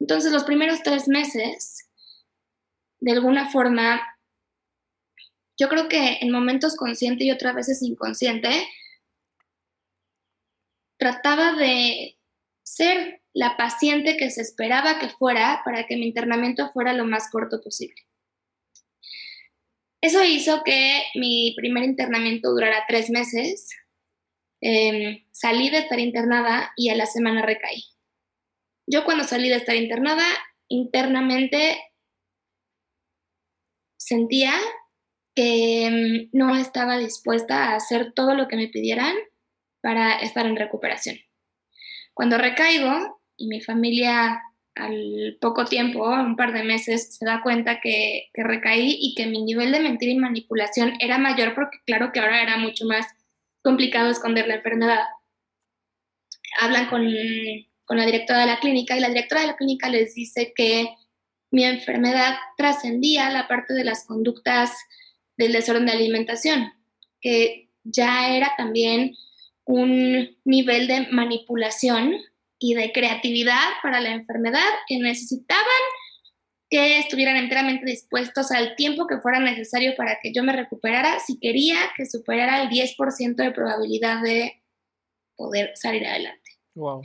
Entonces, 0.00 0.32
los 0.32 0.44
primeros 0.44 0.82
tres 0.82 1.08
meses, 1.08 1.88
de 3.00 3.12
alguna 3.12 3.50
forma, 3.50 4.00
yo 5.58 5.68
creo 5.68 5.88
que 5.88 6.18
en 6.20 6.30
momentos 6.30 6.76
consciente 6.76 7.24
y 7.24 7.30
otras 7.30 7.54
veces 7.54 7.82
inconsciente, 7.82 8.66
trataba 10.98 11.52
de 11.52 12.18
ser 12.62 13.23
la 13.34 13.56
paciente 13.56 14.16
que 14.16 14.30
se 14.30 14.40
esperaba 14.40 15.00
que 15.00 15.08
fuera 15.08 15.60
para 15.64 15.86
que 15.86 15.96
mi 15.96 16.06
internamiento 16.06 16.70
fuera 16.70 16.92
lo 16.92 17.04
más 17.04 17.30
corto 17.30 17.60
posible. 17.60 18.00
Eso 20.00 20.22
hizo 20.22 20.62
que 20.64 21.02
mi 21.14 21.52
primer 21.56 21.82
internamiento 21.82 22.50
durara 22.50 22.84
tres 22.86 23.10
meses. 23.10 23.70
Em, 24.60 25.26
salí 25.32 25.68
de 25.68 25.78
estar 25.78 25.98
internada 25.98 26.72
y 26.76 26.90
a 26.90 26.94
la 26.94 27.06
semana 27.06 27.42
recaí. 27.42 27.82
Yo 28.86 29.04
cuando 29.04 29.24
salí 29.24 29.48
de 29.48 29.56
estar 29.56 29.74
internada, 29.74 30.24
internamente 30.68 31.78
sentía 33.96 34.52
que 35.34 35.86
em, 35.86 36.28
no 36.32 36.54
estaba 36.54 36.98
dispuesta 36.98 37.70
a 37.70 37.76
hacer 37.76 38.12
todo 38.12 38.34
lo 38.34 38.46
que 38.46 38.56
me 38.56 38.68
pidieran 38.68 39.16
para 39.80 40.18
estar 40.20 40.46
en 40.46 40.56
recuperación. 40.56 41.18
Cuando 42.12 42.38
recaigo 42.38 43.22
y 43.36 43.46
mi 43.48 43.60
familia 43.60 44.42
al 44.74 45.36
poco 45.40 45.64
tiempo, 45.66 46.08
un 46.08 46.36
par 46.36 46.52
de 46.52 46.64
meses, 46.64 47.16
se 47.16 47.24
da 47.24 47.42
cuenta 47.42 47.80
que, 47.80 48.30
recaí 48.34 48.96
y 49.00 49.14
que 49.14 49.26
mi 49.26 49.42
nivel 49.42 49.72
de 49.72 49.80
mentira 49.80 50.12
y 50.12 50.16
manipulación 50.16 50.94
era 51.00 51.18
mayor 51.18 51.54
porque 51.54 51.78
claro 51.86 52.10
que 52.12 52.20
ahora 52.20 52.42
era 52.42 52.56
mucho 52.58 52.84
más 52.84 53.06
complicado 53.62 54.10
esconder 54.10 54.48
la 54.48 54.56
enfermedad. 54.56 55.00
Hablan 56.60 56.88
con, 56.88 57.06
con 57.84 57.96
la 57.96 58.06
directora 58.06 58.40
de 58.40 58.46
la 58.46 58.60
clínica 58.60 58.96
y 58.96 59.00
la 59.00 59.08
directora 59.08 59.42
de 59.42 59.46
la 59.48 59.56
clínica 59.56 59.88
les 59.88 60.14
dice 60.14 60.52
que 60.54 60.88
mi 61.50 61.64
enfermedad 61.64 62.36
trascendía 62.56 63.30
la 63.30 63.46
parte 63.46 63.74
de 63.74 63.84
las 63.84 64.06
conductas 64.06 64.72
del 65.36 65.52
desorden 65.52 65.86
de 65.86 65.92
alimentación, 65.92 66.72
que 67.20 67.70
ya 67.84 68.34
era 68.34 68.54
también 68.56 69.14
un 69.64 70.36
nivel 70.44 70.88
de 70.88 71.08
manipulación 71.10 72.16
y 72.58 72.74
de 72.74 72.92
creatividad 72.92 73.68
para 73.82 74.00
la 74.00 74.10
enfermedad 74.10 74.68
que 74.86 74.98
necesitaban 74.98 75.64
que 76.70 76.98
estuvieran 76.98 77.36
enteramente 77.36 77.84
dispuestos 77.84 78.50
al 78.50 78.74
tiempo 78.74 79.06
que 79.06 79.18
fuera 79.18 79.38
necesario 79.38 79.94
para 79.96 80.18
que 80.20 80.32
yo 80.32 80.42
me 80.42 80.52
recuperara 80.52 81.20
si 81.20 81.38
quería 81.38 81.76
que 81.96 82.06
superara 82.06 82.62
el 82.62 82.68
10% 82.68 83.36
de 83.36 83.50
probabilidad 83.52 84.22
de 84.22 84.62
poder 85.36 85.72
salir 85.76 86.06
adelante. 86.06 86.50
Wow. 86.74 87.02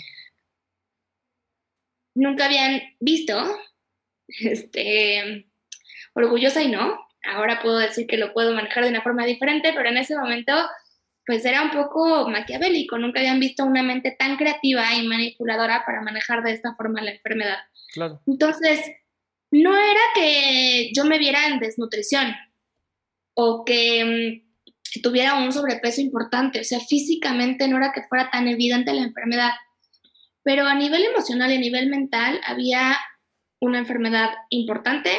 Nunca 2.16 2.46
habían 2.46 2.82
visto, 3.00 3.36
este, 4.28 5.46
orgullosa 6.14 6.64
y 6.64 6.70
no, 6.70 7.08
ahora 7.24 7.62
puedo 7.62 7.78
decir 7.78 8.08
que 8.08 8.18
lo 8.18 8.34
puedo 8.34 8.54
manejar 8.54 8.84
de 8.84 8.90
una 8.90 9.02
forma 9.02 9.26
diferente, 9.26 9.74
pero 9.74 9.90
en 9.90 9.98
ese 9.98 10.16
momento 10.16 10.54
pues 11.30 11.46
era 11.46 11.62
un 11.62 11.70
poco 11.70 12.28
maquiavélico, 12.28 12.98
nunca 12.98 13.20
habían 13.20 13.40
visto 13.40 13.64
una 13.64 13.84
mente 13.84 14.16
tan 14.18 14.36
creativa 14.36 14.96
y 14.96 15.06
manipuladora 15.06 15.84
para 15.86 16.02
manejar 16.02 16.42
de 16.42 16.54
esta 16.54 16.74
forma 16.74 17.04
la 17.04 17.12
enfermedad. 17.12 17.60
Claro. 17.94 18.20
Entonces, 18.26 18.82
no 19.52 19.78
era 19.78 20.02
que 20.16 20.90
yo 20.92 21.06
me 21.06 21.20
viera 21.20 21.46
en 21.46 21.60
desnutrición 21.60 22.34
o 23.36 23.64
que 23.64 24.42
mm, 24.42 25.02
tuviera 25.04 25.36
un 25.36 25.52
sobrepeso 25.52 26.02
importante, 26.02 26.62
o 26.62 26.64
sea, 26.64 26.80
físicamente 26.80 27.68
no 27.68 27.78
era 27.78 27.92
que 27.94 28.08
fuera 28.10 28.32
tan 28.32 28.48
evidente 28.48 28.92
la 28.92 29.04
enfermedad, 29.04 29.52
pero 30.42 30.66
a 30.66 30.74
nivel 30.74 31.06
emocional 31.06 31.52
y 31.52 31.58
a 31.58 31.60
nivel 31.60 31.92
mental 31.92 32.42
había 32.44 32.98
una 33.60 33.78
enfermedad 33.78 34.32
importante 34.50 35.12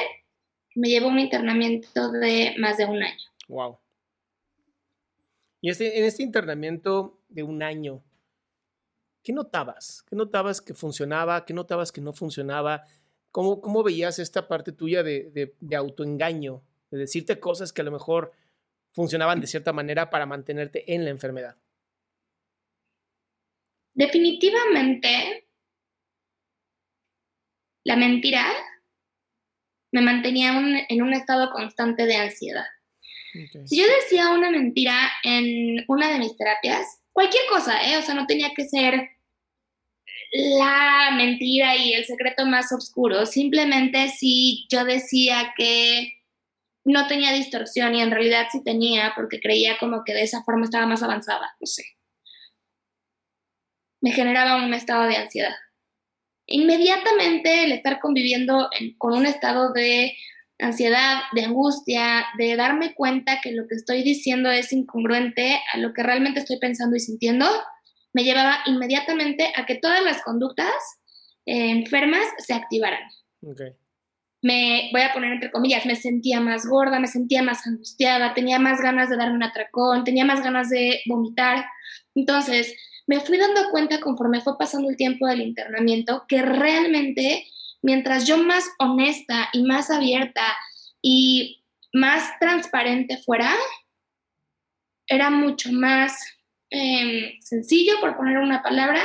que 0.71 0.81
me 0.81 0.89
llevó 0.89 1.07
a 1.07 1.13
un 1.13 1.21
internamiento 1.21 2.11
de 2.11 2.57
más 2.59 2.79
de 2.79 2.87
un 2.87 3.01
año. 3.01 3.31
Wow. 3.47 3.79
Y 5.61 5.71
este, 5.71 5.99
en 5.99 6.05
este 6.05 6.23
internamiento 6.23 7.21
de 7.29 7.43
un 7.43 7.63
año, 7.63 8.03
¿qué 9.23 9.33
notabas? 9.33 10.03
¿Qué 10.09 10.17
notabas 10.17 10.61
que 10.61 10.75
funcionaba? 10.75 11.45
¿Qué 11.45 11.53
notabas 11.53 11.93
que 11.93 12.01
no 12.01 12.13
funcionaba? 12.13 12.85
¿Cómo, 13.31 13.61
cómo 13.61 13.83
veías 13.83 14.19
esta 14.19 14.49
parte 14.49 14.73
tuya 14.73 15.03
de, 15.03 15.55
de, 15.61 15.77
autoengaño? 15.77 16.63
De 16.91 16.99
decirte 16.99 17.39
cosas 17.39 17.73
que 17.73 17.83
a 17.83 17.85
lo 17.85 17.93
mejor 17.93 18.33
funcionaban 18.93 19.41
de 19.41 19.47
cierta 19.47 19.73
manera 19.73 20.11
para 20.11 20.27
mantenerte 20.27 20.95
en 20.95 21.05
la 21.05 21.11
enfermedad. 21.11 21.57
Definitivamente, 23.95 25.47
la 27.85 27.97
mentira 27.97 28.47
me 29.93 30.01
mantenía 30.01 30.53
en 30.89 31.03
un 31.03 31.13
estado 31.13 31.51
constante 31.53 32.07
de 32.07 32.17
ansiedad. 32.17 32.67
Si 33.65 33.79
yo 33.79 33.85
decía 33.87 34.31
una 34.31 34.51
mentira 34.51 35.11
en 35.23 35.85
una 35.89 36.11
de 36.11 36.19
mis 36.19 36.37
terapias, 36.37 37.01
cualquier 37.13 37.45
cosa, 37.49 37.83
¿eh? 37.85 37.97
O 37.97 38.03
sea, 38.03 38.15
no 38.15 38.27
tenía 38.27 38.53
que 38.55 38.65
ser 38.65 39.11
la 40.33 41.11
mentira 41.17 41.77
y 41.77 41.93
el 41.95 42.05
secreto 42.05 42.47
más 42.47 42.73
oscuro. 42.73 43.27
Simplemente 43.27 44.09
si 44.09 44.67
yo 44.71 44.85
decía 44.85 45.53
que 45.57 46.15
no 46.85 47.07
tenía 47.07 47.33
distorsión 47.33 47.95
y 47.95 48.01
en 48.01 48.11
realidad 48.11 48.47
sí 48.51 48.63
tenía, 48.65 49.13
porque 49.15 49.41
creía 49.41 49.79
como 49.79 50.03
que 50.05 50.15
de 50.15 50.23
esa 50.23 50.43
forma 50.43 50.65
estaba 50.65 50.87
más 50.87 51.03
avanzada, 51.03 51.55
no 51.61 51.67
sé. 51.67 51.85
Me 54.01 54.13
generaba 54.13 54.65
un 54.65 54.73
estado 54.73 55.05
de 55.05 55.17
ansiedad. 55.17 55.55
Inmediatamente 56.47 57.65
el 57.65 57.73
estar 57.73 58.01
conviviendo 58.01 58.71
con 58.99 59.13
un 59.13 59.27
estado 59.27 59.73
de 59.73 60.17
ansiedad, 60.61 61.23
de 61.33 61.45
angustia, 61.45 62.27
de 62.39 62.57
darme 62.57 62.95
cuenta 62.95 63.41
que 63.43 63.53
lo 63.53 63.67
que 63.67 63.75
estoy 63.75 64.03
diciendo 64.03 64.51
es 64.51 64.73
incongruente 64.73 65.59
a 65.73 65.79
lo 65.79 65.93
que 65.93 66.03
realmente 66.03 66.41
estoy 66.41 66.59
pensando 66.59 66.97
y 66.97 67.01
sintiendo, 67.01 67.47
me 68.13 68.25
llevaba 68.25 68.59
inmediatamente 68.67 69.53
a 69.57 69.67
que 69.67 69.77
todas 69.77 70.03
las 70.03 70.23
conductas 70.23 70.73
eh, 71.47 71.71
enfermas 71.71 72.25
se 72.39 72.55
activaran. 72.55 73.01
Me 74.43 74.89
voy 74.93 75.03
a 75.03 75.13
poner 75.13 75.33
entre 75.33 75.51
comillas, 75.51 75.85
me 75.87 75.97
sentía 75.97 76.41
más 76.41 76.67
gorda, 76.67 76.99
me 76.99 77.07
sentía 77.07 77.43
más 77.43 77.67
angustiada, 77.67 78.35
tenía 78.35 78.59
más 78.59 78.81
ganas 78.81 79.11
de 79.11 79.17
darme 79.17 79.37
un 79.37 79.43
atracón, 79.43 80.05
tenía 80.05 80.25
más 80.25 80.43
ganas 80.43 80.71
de 80.71 81.01
vomitar. 81.07 81.67
Entonces, 82.15 82.75
me 83.07 83.21
fui 83.21 83.39
dando 83.39 83.71
cuenta 83.71 84.01
conforme 84.01 84.41
fue 84.41 84.57
pasando 84.57 84.89
el 84.89 84.97
tiempo 84.97 85.27
del 85.27 85.43
internamiento 85.43 86.25
que 86.29 86.43
realmente 86.43 87.45
mientras 87.83 88.27
yo 88.27 88.39
más 88.39 88.69
honesta 88.79 89.49
y 89.53 89.63
más 89.63 89.91
abierta 89.91 90.43
y 91.03 91.65
más 91.93 92.39
transparente 92.39 93.19
fuera, 93.19 93.53
era 95.07 95.31
mucho 95.31 95.73
más 95.73 96.17
em, 96.71 97.41
sencillo, 97.41 98.01
por 98.01 98.17
poner 98.17 98.39
una 98.39 98.63
palabra, 98.63 99.03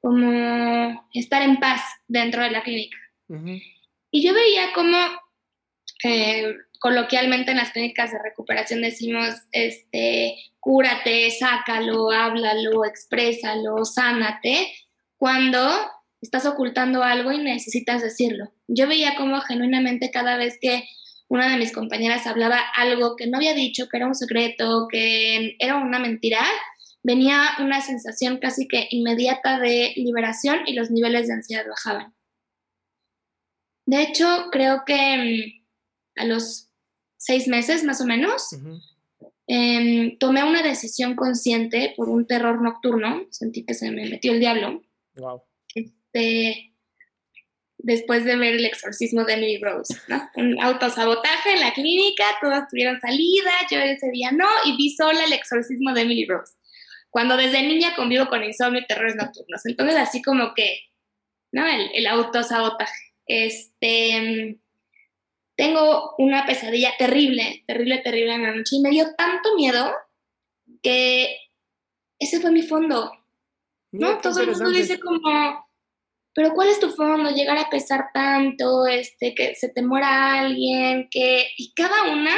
como 0.00 1.08
estar 1.12 1.42
en 1.42 1.58
paz 1.58 1.82
dentro 2.06 2.42
de 2.42 2.50
la 2.50 2.62
clínica. 2.62 2.96
Y 4.10 4.22
yo 4.22 4.34
veía 4.34 4.72
como 4.74 4.98
eh, 6.04 6.54
coloquialmente 6.80 7.52
en 7.52 7.56
las 7.56 7.70
clínicas 7.70 8.10
de 8.10 8.18
recuperación 8.22 8.82
decimos, 8.82 9.28
este, 9.52 10.36
cúrate, 10.60 11.30
sácalo, 11.30 12.10
háblalo, 12.10 12.84
exprésalo, 12.84 13.84
sánate, 13.84 14.72
cuando 15.16 15.60
estás 16.22 16.46
ocultando 16.46 17.02
algo 17.02 17.32
y 17.32 17.38
necesitas 17.38 18.00
decirlo. 18.00 18.52
Yo 18.68 18.86
veía 18.86 19.16
como 19.16 19.40
genuinamente 19.40 20.10
cada 20.10 20.36
vez 20.36 20.56
que 20.60 20.84
una 21.28 21.50
de 21.50 21.58
mis 21.58 21.72
compañeras 21.72 22.26
hablaba 22.26 22.60
algo 22.76 23.16
que 23.16 23.26
no 23.26 23.38
había 23.38 23.54
dicho, 23.54 23.88
que 23.88 23.96
era 23.96 24.06
un 24.06 24.14
secreto, 24.14 24.86
que 24.90 25.56
era 25.58 25.76
una 25.76 25.98
mentira, 25.98 26.40
venía 27.02 27.50
una 27.58 27.80
sensación 27.80 28.38
casi 28.38 28.68
que 28.68 28.86
inmediata 28.90 29.58
de 29.58 29.92
liberación 29.96 30.60
y 30.66 30.74
los 30.74 30.90
niveles 30.90 31.26
de 31.26 31.34
ansiedad 31.34 31.66
bajaban. 31.68 32.14
De 33.86 34.02
hecho, 34.02 34.46
creo 34.52 34.84
que 34.86 35.64
mm, 36.16 36.20
a 36.20 36.24
los 36.26 36.68
seis 37.16 37.48
meses 37.48 37.82
más 37.82 38.00
o 38.00 38.06
menos, 38.06 38.48
em, 39.46 40.18
tomé 40.18 40.44
una 40.44 40.62
decisión 40.62 41.16
consciente 41.16 41.94
por 41.96 42.08
un 42.08 42.26
terror 42.26 42.62
nocturno, 42.62 43.26
sentí 43.30 43.64
que 43.64 43.74
se 43.74 43.90
me 43.90 44.08
metió 44.08 44.32
el 44.32 44.40
diablo. 44.40 44.82
Wow. 45.16 45.42
Este, 46.12 46.72
después 47.78 48.24
de 48.24 48.36
ver 48.36 48.54
el 48.54 48.64
exorcismo 48.64 49.24
de 49.24 49.34
Emily 49.34 49.60
Rose, 49.60 49.94
¿no? 50.08 50.30
Un 50.36 50.60
autosabotaje 50.62 51.54
en 51.54 51.60
la 51.60 51.72
clínica, 51.72 52.24
todas 52.40 52.68
tuvieron 52.68 53.00
salida, 53.00 53.50
yo 53.70 53.78
ese 53.78 54.10
día 54.10 54.30
no, 54.30 54.46
y 54.64 54.76
vi 54.76 54.94
sola 54.94 55.24
el 55.24 55.32
exorcismo 55.32 55.92
de 55.92 56.02
Emily 56.02 56.26
Rose. 56.26 56.54
Cuando 57.10 57.36
desde 57.36 57.62
niña 57.62 57.94
convivo 57.96 58.28
con 58.28 58.44
insomnio 58.44 58.80
y 58.80 58.86
terrores 58.86 59.16
nocturnos. 59.16 59.66
Entonces, 59.66 59.96
así 59.96 60.22
como 60.22 60.54
que, 60.54 60.80
¿no? 61.50 61.66
El, 61.66 61.90
el 61.92 62.06
autosabotaje. 62.06 63.12
Este, 63.26 64.58
tengo 65.56 66.14
una 66.18 66.46
pesadilla 66.46 66.92
terrible, 66.98 67.64
terrible, 67.66 67.98
terrible 67.98 68.34
en 68.34 68.42
la 68.42 68.54
noche 68.54 68.76
y 68.76 68.80
me 68.80 68.90
dio 68.90 69.14
tanto 69.14 69.54
miedo 69.56 69.92
que 70.82 71.36
ese 72.18 72.40
fue 72.40 72.50
mi 72.50 72.62
fondo. 72.62 73.12
¿No? 73.90 74.18
Todo 74.18 74.40
el 74.40 74.50
mundo 74.52 74.70
dice 74.70 74.98
como, 74.98 75.66
pero 76.34 76.54
¿cuál 76.54 76.68
es 76.68 76.80
tu 76.80 76.90
fondo? 76.90 77.30
Llegar 77.30 77.58
a 77.58 77.68
pesar 77.68 78.06
tanto, 78.14 78.86
este, 78.86 79.34
que 79.34 79.54
se 79.54 79.68
te 79.68 79.82
muera 79.82 80.40
alguien, 80.40 81.08
que... 81.10 81.48
Y 81.56 81.74
cada 81.74 82.10
una, 82.10 82.34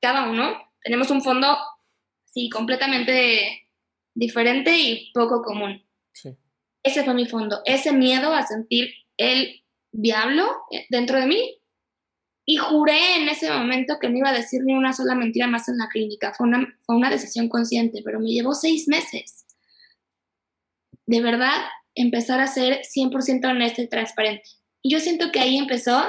cada 0.00 0.28
uno, 0.28 0.56
tenemos 0.82 1.10
un 1.10 1.22
fondo, 1.22 1.56
sí, 2.26 2.50
completamente 2.50 3.68
diferente 4.14 4.76
y 4.76 5.10
poco 5.12 5.42
común. 5.42 5.86
Sí. 6.12 6.36
Ese 6.82 7.04
fue 7.04 7.14
mi 7.14 7.26
fondo, 7.26 7.62
ese 7.64 7.92
miedo 7.92 8.34
a 8.34 8.46
sentir 8.46 8.90
el 9.16 9.64
diablo 9.92 10.48
dentro 10.88 11.18
de 11.18 11.26
mí 11.26 11.60
y 12.46 12.56
juré 12.56 13.16
en 13.16 13.28
ese 13.28 13.50
momento 13.50 13.98
que 14.00 14.08
no 14.08 14.18
iba 14.18 14.30
a 14.30 14.34
decir 14.34 14.62
ni 14.64 14.74
una 14.74 14.92
sola 14.92 15.14
mentira 15.14 15.46
más 15.46 15.68
en 15.68 15.78
la 15.78 15.88
clínica. 15.88 16.34
Fue 16.34 16.46
una, 16.46 16.66
fue 16.82 16.96
una 16.96 17.10
decisión 17.10 17.48
consciente, 17.48 18.02
pero 18.04 18.18
me 18.18 18.30
llevó 18.30 18.54
seis 18.54 18.88
meses. 18.88 19.46
De 21.06 21.20
verdad, 21.20 21.60
empezar 22.00 22.40
a 22.40 22.46
ser 22.46 22.80
100% 22.82 23.50
honesta 23.50 23.82
y 23.82 23.88
transparente. 23.88 24.48
Y 24.82 24.92
yo 24.92 25.00
siento 25.00 25.30
que 25.32 25.40
ahí 25.40 25.56
empezó 25.56 26.02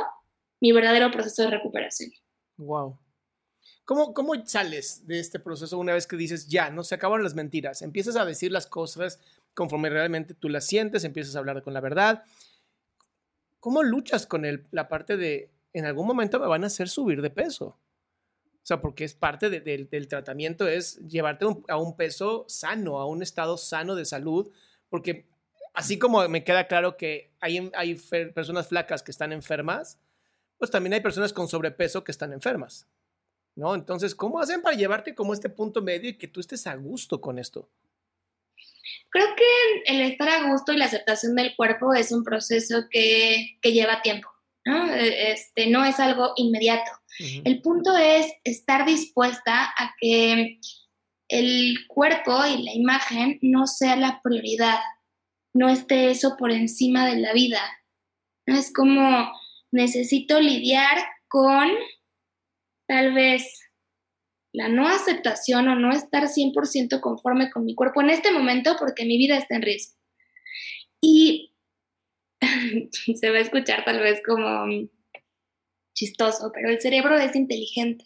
mi 0.60 0.72
verdadero 0.72 1.12
proceso 1.12 1.44
de 1.44 1.52
recuperación. 1.52 2.12
Wow. 2.58 2.98
¿Cómo, 3.86 4.14
¿Cómo 4.14 4.34
sales 4.46 5.06
de 5.08 5.20
este 5.20 5.40
proceso 5.40 5.78
una 5.78 5.94
vez 5.94 6.08
que 6.08 6.16
dices, 6.16 6.48
ya, 6.48 6.70
no 6.70 6.84
se 6.84 6.96
acabaron 6.96 7.24
las 7.24 7.36
mentiras? 7.36 7.82
Empiezas 7.82 8.16
a 8.16 8.26
decir 8.26 8.52
las 8.52 8.68
cosas 8.68 9.20
conforme 9.54 9.90
realmente 9.90 10.34
tú 10.34 10.48
las 10.48 10.66
sientes, 10.66 11.04
empiezas 11.04 11.36
a 11.36 11.40
hablar 11.40 11.62
con 11.62 11.74
la 11.74 11.82
verdad. 11.82 12.24
¿Cómo 13.60 13.84
luchas 13.84 14.26
con 14.26 14.46
el, 14.46 14.66
la 14.72 14.88
parte 14.88 15.18
de 15.18 15.52
en 15.74 15.86
algún 15.86 16.08
momento 16.08 16.40
me 16.40 16.48
van 16.48 16.64
a 16.64 16.68
hacer 16.68 16.90
subir 16.90 17.22
de 17.22 17.30
peso. 17.30 17.78
O 18.54 18.66
sea, 18.66 18.82
porque 18.82 19.04
es 19.04 19.16
parte 19.16 19.50
del 19.50 20.08
tratamiento, 20.08 20.68
es 20.68 20.98
llevarte 21.08 21.46
a 21.68 21.78
un 21.78 21.96
peso 21.96 22.46
sano, 22.48 23.00
a 23.00 23.08
un 23.08 23.24
estado 23.24 23.58
sano 23.58 23.96
de 23.96 24.06
salud, 24.06 24.52
porque 24.90 25.28
así 25.74 26.00
como 26.00 26.28
me 26.28 26.44
queda 26.44 26.68
claro 26.68 26.98
que 26.98 27.32
hay, 27.40 27.72
hay 27.76 27.96
personas 28.34 28.68
flacas 28.68 29.04
que 29.04 29.12
están 29.12 29.32
enfermas, 29.32 30.00
pues 30.58 30.72
también 30.72 30.94
hay 30.94 31.02
personas 31.02 31.34
con 31.34 31.48
sobrepeso 31.48 32.04
que 32.04 32.12
están 32.12 32.34
enfermas, 32.34 32.88
¿no? 33.56 33.74
Entonces, 33.76 34.14
¿cómo 34.16 34.40
hacen 34.40 34.62
para 34.62 34.76
llevarte 34.76 35.16
como 35.16 35.34
este 35.34 35.50
punto 35.50 35.82
medio 35.82 36.10
y 36.10 36.18
que 36.18 36.28
tú 36.28 36.40
estés 36.40 36.68
a 36.68 36.76
gusto 36.76 37.20
con 37.20 37.40
esto? 37.40 37.70
Creo 39.10 39.28
que 39.36 39.92
el 39.92 40.02
estar 40.02 40.30
a 40.30 40.52
gusto 40.52 40.72
y 40.72 40.78
la 40.78 40.86
aceptación 40.86 41.36
del 41.36 41.56
cuerpo 41.56 41.94
es 41.94 42.12
un 42.12 42.24
proceso 42.24 42.86
que, 42.90 43.58
que 43.62 43.74
lleva 43.74 44.02
tiempo. 44.02 44.30
¿no? 44.66 44.94
E, 44.94 45.32
este, 45.32 45.68
no 45.70 45.84
es 45.84 46.00
algo 46.00 46.34
inmediato. 46.36 46.92
El 47.44 47.62
punto 47.62 47.96
es 47.98 48.32
estar 48.44 48.86
dispuesta 48.86 49.74
a 49.78 49.94
que 50.00 50.60
el 51.28 51.76
cuerpo 51.88 52.46
y 52.46 52.64
la 52.64 52.74
imagen 52.74 53.38
no 53.42 53.68
sea 53.68 53.96
la 53.96 54.22
prioridad, 54.24 54.80
no 55.54 55.70
esté 55.70 56.10
eso 56.12 56.36
por 56.38 56.52
encima 56.52 57.06
de 57.06 57.18
la 57.18 57.34
vida. 57.34 57.62
Es 58.46 58.74
como 58.74 59.32
necesito 59.72 60.40
lidiar 60.40 60.98
con 61.28 61.70
tal 62.88 63.14
vez 63.14 63.72
la 64.54 64.68
no 64.68 64.88
aceptación 64.88 65.68
o 65.70 65.76
no 65.76 65.92
estar 65.92 66.24
100% 66.28 67.00
conforme 67.00 67.50
con 67.50 67.64
mi 67.66 67.74
cuerpo 67.74 68.02
en 68.02 68.10
este 68.10 68.32
momento 68.32 68.76
porque 68.78 69.06
mi 69.06 69.18
vida 69.18 69.38
está 69.38 69.56
en 69.56 69.62
riesgo. 69.62 69.98
Y 71.02 71.56
se 73.16 73.30
va 73.30 73.38
a 73.38 73.42
escuchar 73.42 73.86
tal 73.86 74.00
vez 74.00 74.22
como 74.26 74.90
chistoso, 75.94 76.52
pero 76.54 76.70
el 76.70 76.82
cerebro 76.82 77.18
es 77.18 77.36
inteligente. 77.36 78.06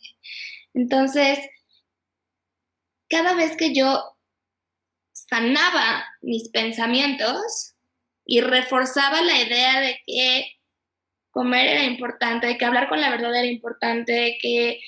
Entonces, 0.73 1.39
cada 3.09 3.35
vez 3.35 3.55
que 3.57 3.73
yo 3.73 4.14
sanaba 5.15 6.05
mis 6.21 6.49
pensamientos 6.49 7.73
y 8.25 8.41
reforzaba 8.41 9.21
la 9.21 9.41
idea 9.41 9.79
de 9.79 9.99
que 10.05 10.51
comer 11.31 11.67
era 11.67 11.83
importante, 11.83 12.47
de 12.47 12.57
que 12.57 12.65
hablar 12.65 12.89
con 12.89 12.99
la 12.99 13.09
verdad 13.09 13.33
era 13.33 13.47
importante, 13.47 14.11
de 14.11 14.37
que 14.41 14.81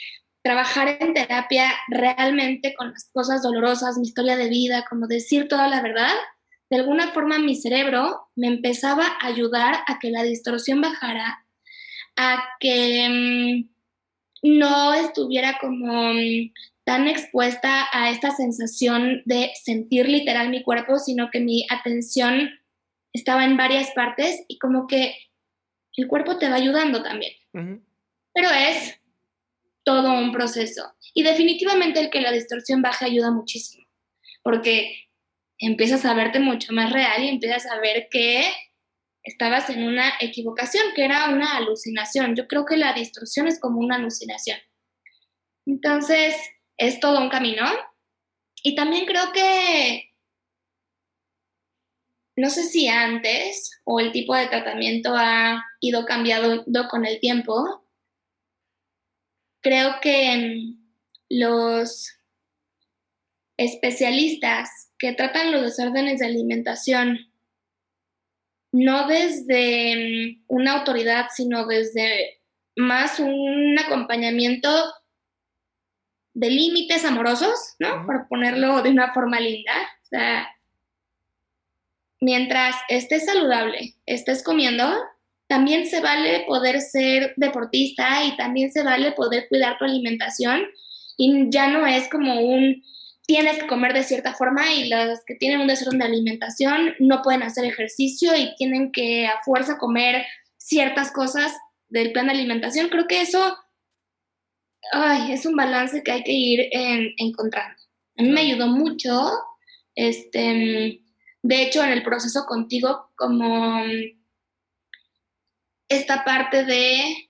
trabajar 0.43 0.97
en 0.99 1.13
terapia 1.13 1.71
realmente 1.87 2.73
con 2.75 2.91
las 2.91 3.09
cosas 3.11 3.41
dolorosas, 3.41 3.97
mi 3.97 4.07
historia 4.07 4.37
de 4.37 4.49
vida, 4.49 4.85
como 4.89 5.07
decir 5.07 5.47
toda 5.47 5.67
la 5.67 5.81
verdad, 5.81 6.13
de 6.69 6.77
alguna 6.77 7.11
forma 7.11 7.39
mi 7.39 7.55
cerebro 7.55 8.29
me 8.35 8.47
empezaba 8.47 9.05
a 9.05 9.27
ayudar 9.27 9.75
a 9.87 9.99
que 9.99 10.11
la 10.11 10.23
distorsión 10.23 10.81
bajara, 10.81 11.45
a 12.15 12.43
que 12.59 13.65
mm, 14.43 14.57
no 14.59 14.93
estuviera 14.93 15.57
como 15.59 16.13
mm, 16.13 16.51
tan 16.87 17.09
expuesta 17.09 17.85
a 17.91 18.11
esta 18.11 18.31
sensación 18.31 19.21
de 19.25 19.51
sentir 19.61 20.07
literal 20.07 20.49
mi 20.49 20.63
cuerpo, 20.63 20.99
sino 20.99 21.29
que 21.29 21.41
mi 21.41 21.67
atención 21.69 22.49
estaba 23.11 23.43
en 23.43 23.57
varias 23.57 23.91
partes 23.91 24.45
y 24.47 24.57
como 24.57 24.87
que 24.87 25.13
el 25.97 26.07
cuerpo 26.07 26.37
te 26.37 26.47
va 26.47 26.55
ayudando 26.55 27.03
también. 27.03 27.33
Pero 27.51 28.49
es 28.51 29.01
todo 29.83 30.13
un 30.13 30.31
proceso. 30.31 30.95
Y 31.13 31.23
definitivamente 31.23 31.99
el 31.99 32.09
que 32.09 32.21
la 32.21 32.31
distorsión 32.31 32.81
baje 32.81 33.03
ayuda 33.03 33.31
muchísimo, 33.31 33.85
porque 34.41 35.09
empiezas 35.59 36.05
a 36.05 36.13
verte 36.13 36.39
mucho 36.39 36.71
más 36.71 36.93
real 36.93 37.21
y 37.21 37.27
empiezas 37.27 37.65
a 37.65 37.81
ver 37.81 38.07
que 38.09 38.49
estabas 39.23 39.69
en 39.69 39.83
una 39.83 40.13
equivocación, 40.21 40.85
que 40.95 41.03
era 41.03 41.31
una 41.31 41.57
alucinación. 41.57 42.33
Yo 42.37 42.47
creo 42.47 42.65
que 42.65 42.77
la 42.77 42.93
distorsión 42.93 43.45
es 43.45 43.59
como 43.59 43.81
una 43.81 43.97
alucinación. 43.97 44.57
Entonces, 45.65 46.33
es 46.77 46.99
todo 46.99 47.19
un 47.19 47.29
camino. 47.29 47.65
Y 48.63 48.75
también 48.75 49.05
creo 49.05 49.31
que, 49.31 50.13
no 52.35 52.49
sé 52.49 52.63
si 52.63 52.87
antes 52.87 53.79
o 53.83 53.99
el 53.99 54.11
tipo 54.11 54.35
de 54.35 54.47
tratamiento 54.47 55.13
ha 55.15 55.63
ido 55.81 56.05
cambiando 56.05 56.87
con 56.89 57.05
el 57.05 57.19
tiempo. 57.19 57.83
Creo 59.61 59.99
que 60.01 60.73
los 61.29 62.13
especialistas 63.57 64.91
que 64.97 65.13
tratan 65.13 65.51
los 65.51 65.61
desórdenes 65.61 66.19
de 66.19 66.27
alimentación 66.27 67.31
no 68.71 69.07
desde 69.07 69.95
mm, 69.95 70.43
una 70.47 70.79
autoridad, 70.79 71.27
sino 71.33 71.65
desde 71.65 72.41
más 72.75 73.19
un 73.19 73.77
acompañamiento 73.79 74.69
de 76.37 76.51
límites 76.51 77.03
amorosos, 77.03 77.73
¿no? 77.79 78.05
Por 78.05 78.27
ponerlo 78.27 78.83
de 78.83 78.91
una 78.91 79.11
forma 79.11 79.39
linda. 79.39 79.73
O 80.03 80.05
sea, 80.05 80.47
mientras 82.21 82.75
estés 82.89 83.25
saludable, 83.25 83.95
estés 84.05 84.43
comiendo, 84.43 84.87
también 85.47 85.87
se 85.87 85.99
vale 85.99 86.43
poder 86.47 86.79
ser 86.81 87.33
deportista 87.37 88.23
y 88.23 88.37
también 88.37 88.71
se 88.71 88.83
vale 88.83 89.13
poder 89.13 89.47
cuidar 89.49 89.79
tu 89.79 89.85
alimentación 89.85 90.61
y 91.17 91.49
ya 91.49 91.69
no 91.69 91.87
es 91.87 92.07
como 92.07 92.39
un 92.39 92.83
tienes 93.25 93.57
que 93.57 93.67
comer 93.67 93.93
de 93.93 94.03
cierta 94.03 94.35
forma 94.35 94.71
y 94.73 94.89
los 94.89 95.19
que 95.25 95.35
tienen 95.35 95.61
un 95.61 95.67
desorden 95.67 95.99
de 95.99 96.05
alimentación 96.05 96.93
no 96.99 97.23
pueden 97.23 97.41
hacer 97.41 97.65
ejercicio 97.65 98.35
y 98.37 98.55
tienen 98.57 98.91
que 98.91 99.25
a 99.25 99.41
fuerza 99.43 99.79
comer 99.79 100.23
ciertas 100.57 101.11
cosas 101.11 101.51
del 101.89 102.11
plan 102.11 102.27
de 102.27 102.33
alimentación. 102.33 102.89
Creo 102.89 103.07
que 103.07 103.21
eso 103.21 103.57
ay, 104.91 105.31
es 105.31 105.45
un 105.45 105.55
balance 105.55 106.03
que 106.03 106.11
hay 106.11 106.23
que 106.23 106.33
ir 106.33 106.69
encontrando. 107.17 107.81
A 108.17 108.23
mí 108.23 108.29
me 108.29 108.41
ayudó 108.41 108.67
mucho, 108.67 109.31
este, 109.95 111.01
de 111.41 111.61
hecho, 111.61 111.83
en 111.83 111.91
el 111.91 112.03
proceso 112.03 112.45
contigo, 112.45 113.09
como 113.15 113.81
esta 115.89 116.23
parte 116.25 116.65
de 116.65 117.29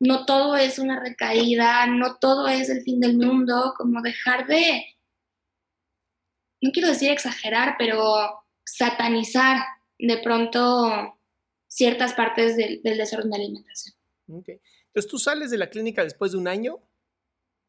no 0.00 0.24
todo 0.24 0.56
es 0.56 0.78
una 0.78 0.98
recaída, 0.98 1.86
no 1.86 2.16
todo 2.16 2.48
es 2.48 2.70
el 2.70 2.82
fin 2.82 3.00
del 3.00 3.16
mundo, 3.16 3.74
como 3.76 4.00
dejar 4.02 4.46
de, 4.46 4.96
no 6.60 6.70
quiero 6.72 6.88
decir 6.88 7.10
exagerar, 7.10 7.76
pero 7.78 8.44
satanizar 8.64 9.58
de 9.98 10.18
pronto 10.18 11.18
ciertas 11.68 12.14
partes 12.14 12.56
del, 12.56 12.80
desorden 12.82 13.30
de 13.30 13.36
alimentación. 13.36 13.94
Entonces, 14.90 15.10
¿tú 15.10 15.18
sales 15.18 15.50
de 15.50 15.58
la 15.58 15.70
clínica 15.70 16.02
después 16.02 16.32
de 16.32 16.38
un 16.38 16.48
año? 16.48 16.80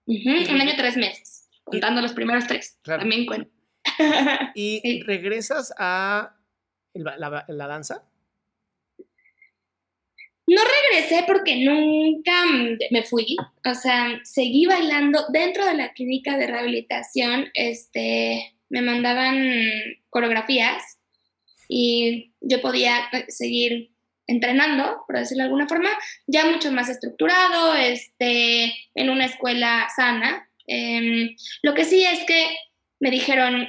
un 0.08 0.62
año 0.62 0.74
y 0.74 0.76
tres 0.76 0.98
meses, 0.98 1.48
contando 1.64 2.02
los 2.02 2.14
primeros 2.14 2.48
tres. 2.48 2.80
También 2.84 3.26
cuento. 3.26 3.52
¿Y 4.56 5.04
regresas 5.04 5.74
a 5.78 6.36
la, 6.94 7.68
danza? 7.68 8.04
No 10.48 10.62
regresé 10.92 11.24
porque 11.28 11.64
nunca 11.64 12.46
me 12.90 13.04
fui, 13.04 13.38
o 13.64 13.74
sea, 13.74 14.20
seguí 14.24 14.66
bailando 14.66 15.26
dentro 15.30 15.66
de 15.66 15.76
la 15.76 15.94
clínica 15.94 16.38
de 16.38 16.48
rehabilitación, 16.48 17.50
este, 17.54 18.58
me 18.70 18.82
mandaban 18.82 19.38
coreografías 20.10 21.00
y 21.70 22.34
yo 22.42 22.62
podía 22.62 23.10
seguir 23.30 23.92
entrenando, 24.28 25.04
por 25.08 25.18
decirlo 25.18 25.44
de 25.44 25.48
alguna 25.48 25.68
forma, 25.68 25.90
ya 26.28 26.46
mucho 26.46 26.72
más 26.72 26.90
estructurado, 26.90 27.76
este, 27.76 28.74
en 28.96 29.10
una 29.10 29.26
escuela 29.26 29.88
sana. 29.96 30.48
Em, 30.68 31.36
lo 31.64 31.74
que 31.74 31.86
sí 31.86 32.04
es 32.04 32.26
que 32.26 32.48
me 33.00 33.12
dijeron, 33.12 33.68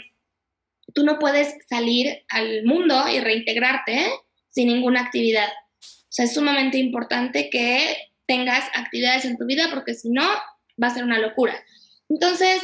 tú 0.94 1.04
no 1.04 1.18
puedes 1.18 1.54
salir 1.68 2.24
al 2.28 2.64
mundo 2.64 3.08
y 3.08 3.20
reintegrarte 3.20 4.10
sin 4.48 4.68
ninguna 4.68 5.00
actividad. 5.00 5.48
O 5.80 6.14
sea, 6.14 6.26
es 6.26 6.34
sumamente 6.34 6.78
importante 6.78 7.48
que 7.50 7.96
tengas 8.26 8.64
actividades 8.74 9.24
en 9.24 9.38
tu 9.38 9.46
vida 9.46 9.68
porque 9.70 9.94
si 9.94 10.10
no, 10.10 10.28
va 10.82 10.88
a 10.88 10.94
ser 10.94 11.04
una 11.04 11.18
locura. 11.18 11.54
Entonces, 12.08 12.62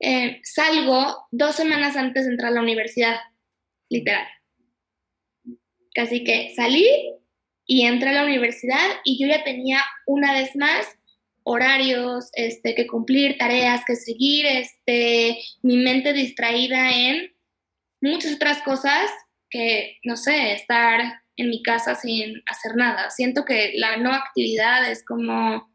eh, 0.00 0.40
salgo 0.42 1.26
dos 1.30 1.54
semanas 1.54 1.96
antes 1.96 2.24
de 2.24 2.32
entrar 2.32 2.50
a 2.50 2.54
la 2.54 2.62
universidad, 2.62 3.16
literal. 3.88 4.26
Casi 5.94 6.24
que 6.24 6.52
salí 6.54 6.88
y 7.70 7.86
entré 7.86 8.08
a 8.10 8.14
la 8.14 8.24
universidad 8.24 8.84
y 9.04 9.16
yo 9.16 9.28
ya 9.28 9.44
tenía 9.44 9.80
una 10.04 10.32
vez 10.32 10.56
más 10.56 10.88
horarios, 11.44 12.28
este, 12.32 12.74
que 12.74 12.88
cumplir, 12.88 13.38
tareas, 13.38 13.84
que 13.86 13.94
seguir, 13.94 14.44
este, 14.44 15.38
mi 15.62 15.76
mente 15.76 16.12
distraída 16.12 16.90
en 16.90 17.32
muchas 18.00 18.34
otras 18.34 18.60
cosas 18.62 19.08
que, 19.48 19.98
no 20.02 20.16
sé, 20.16 20.52
estar 20.54 21.22
en 21.36 21.48
mi 21.48 21.62
casa 21.62 21.94
sin 21.94 22.42
hacer 22.46 22.74
nada. 22.74 23.08
Siento 23.10 23.44
que 23.44 23.74
la 23.76 23.98
no 23.98 24.12
actividad 24.12 24.90
es 24.90 25.04
como 25.04 25.72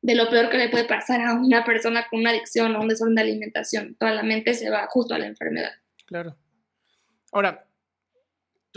de 0.00 0.14
lo 0.14 0.30
peor 0.30 0.48
que 0.48 0.56
le 0.56 0.70
puede 0.70 0.84
pasar 0.84 1.20
a 1.20 1.34
una 1.34 1.66
persona 1.66 2.06
con 2.08 2.20
una 2.20 2.30
adicción 2.30 2.74
o 2.74 2.80
un 2.80 2.88
desorden 2.88 3.14
de 3.14 3.22
alimentación. 3.22 3.94
Toda 3.96 4.12
la 4.12 4.22
mente 4.22 4.54
se 4.54 4.70
va 4.70 4.86
justo 4.88 5.14
a 5.14 5.18
la 5.18 5.26
enfermedad. 5.26 5.72
Claro. 6.06 6.34
Ahora, 7.30 7.67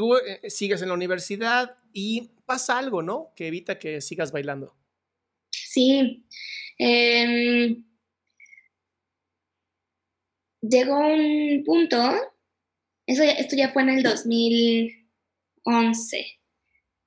tú 0.01 0.15
eh, 0.15 0.49
sigues 0.49 0.81
en 0.81 0.87
la 0.87 0.95
universidad 0.95 1.77
y 1.93 2.31
pasa 2.47 2.79
algo, 2.79 3.03
¿no? 3.03 3.31
Que 3.35 3.49
evita 3.49 3.77
que 3.77 4.01
sigas 4.01 4.31
bailando. 4.31 4.75
Sí. 5.51 6.25
Em, 6.79 7.85
llegó 10.59 10.97
un 10.97 11.63
punto, 11.63 12.15
eso, 13.05 13.21
esto 13.21 13.55
ya 13.55 13.71
fue 13.71 13.83
en 13.83 13.89
el 13.89 14.01
2011, 14.01 16.39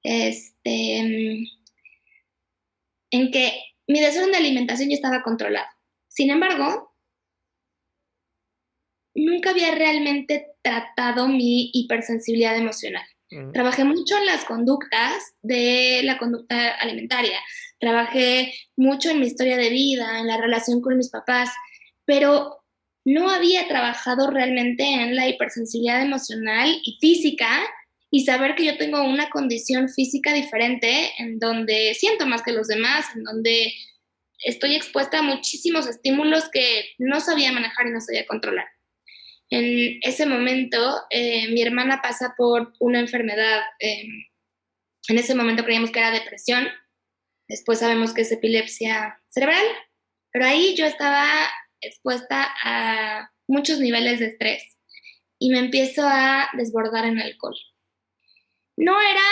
este, 0.04 0.98
em, 0.98 1.44
en 3.10 3.30
que 3.32 3.60
mi 3.88 3.98
desorden 3.98 4.30
de 4.30 4.38
alimentación 4.38 4.90
ya 4.90 4.94
estaba 4.94 5.24
controlado. 5.24 5.66
Sin 6.06 6.30
embargo, 6.30 6.94
nunca 9.16 9.50
había 9.50 9.74
realmente 9.74 10.53
tratado 10.64 11.28
mi 11.28 11.70
hipersensibilidad 11.72 12.56
emocional. 12.56 13.04
Trabajé 13.52 13.84
mucho 13.84 14.16
en 14.16 14.26
las 14.26 14.44
conductas 14.44 15.34
de 15.42 16.02
la 16.04 16.18
conducta 16.18 16.70
alimentaria, 16.74 17.40
trabajé 17.80 18.54
mucho 18.76 19.10
en 19.10 19.18
mi 19.18 19.26
historia 19.26 19.56
de 19.56 19.70
vida, 19.70 20.20
en 20.20 20.28
la 20.28 20.36
relación 20.36 20.80
con 20.80 20.96
mis 20.96 21.10
papás, 21.10 21.50
pero 22.04 22.62
no 23.04 23.30
había 23.30 23.66
trabajado 23.66 24.30
realmente 24.30 24.84
en 24.84 25.16
la 25.16 25.28
hipersensibilidad 25.28 26.02
emocional 26.02 26.80
y 26.84 26.96
física 27.00 27.48
y 28.08 28.24
saber 28.24 28.54
que 28.54 28.66
yo 28.66 28.78
tengo 28.78 29.02
una 29.02 29.28
condición 29.30 29.88
física 29.88 30.32
diferente 30.32 31.10
en 31.18 31.40
donde 31.40 31.94
siento 31.94 32.26
más 32.26 32.42
que 32.42 32.52
los 32.52 32.68
demás, 32.68 33.06
en 33.16 33.24
donde 33.24 33.72
estoy 34.44 34.76
expuesta 34.76 35.18
a 35.18 35.22
muchísimos 35.22 35.88
estímulos 35.88 36.48
que 36.50 36.90
no 36.98 37.20
sabía 37.20 37.50
manejar 37.50 37.88
y 37.88 37.90
no 37.90 38.00
sabía 38.00 38.26
controlar. 38.26 38.66
En 39.54 40.00
ese 40.02 40.26
momento, 40.26 40.78
eh, 41.10 41.46
mi 41.52 41.62
hermana 41.62 42.00
pasa 42.02 42.34
por 42.36 42.72
una 42.80 42.98
enfermedad. 42.98 43.60
Em, 43.78 44.26
en 45.06 45.18
ese 45.18 45.36
momento 45.36 45.62
creíamos 45.64 45.92
que 45.92 46.00
era 46.00 46.10
depresión. 46.10 46.66
Después 47.46 47.78
sabemos 47.78 48.12
que 48.12 48.22
es 48.22 48.32
epilepsia 48.32 49.22
cerebral. 49.28 49.64
Pero 50.32 50.46
ahí 50.46 50.74
yo 50.74 50.86
estaba 50.86 51.24
expuesta 51.80 52.52
a 52.64 53.30
muchos 53.46 53.78
niveles 53.78 54.18
de 54.18 54.26
estrés 54.26 54.76
y 55.38 55.50
me 55.50 55.60
empiezo 55.60 56.02
a 56.04 56.48
desbordar 56.54 57.04
en 57.04 57.20
alcohol. 57.20 57.54
No 58.76 59.00
era 59.00 59.28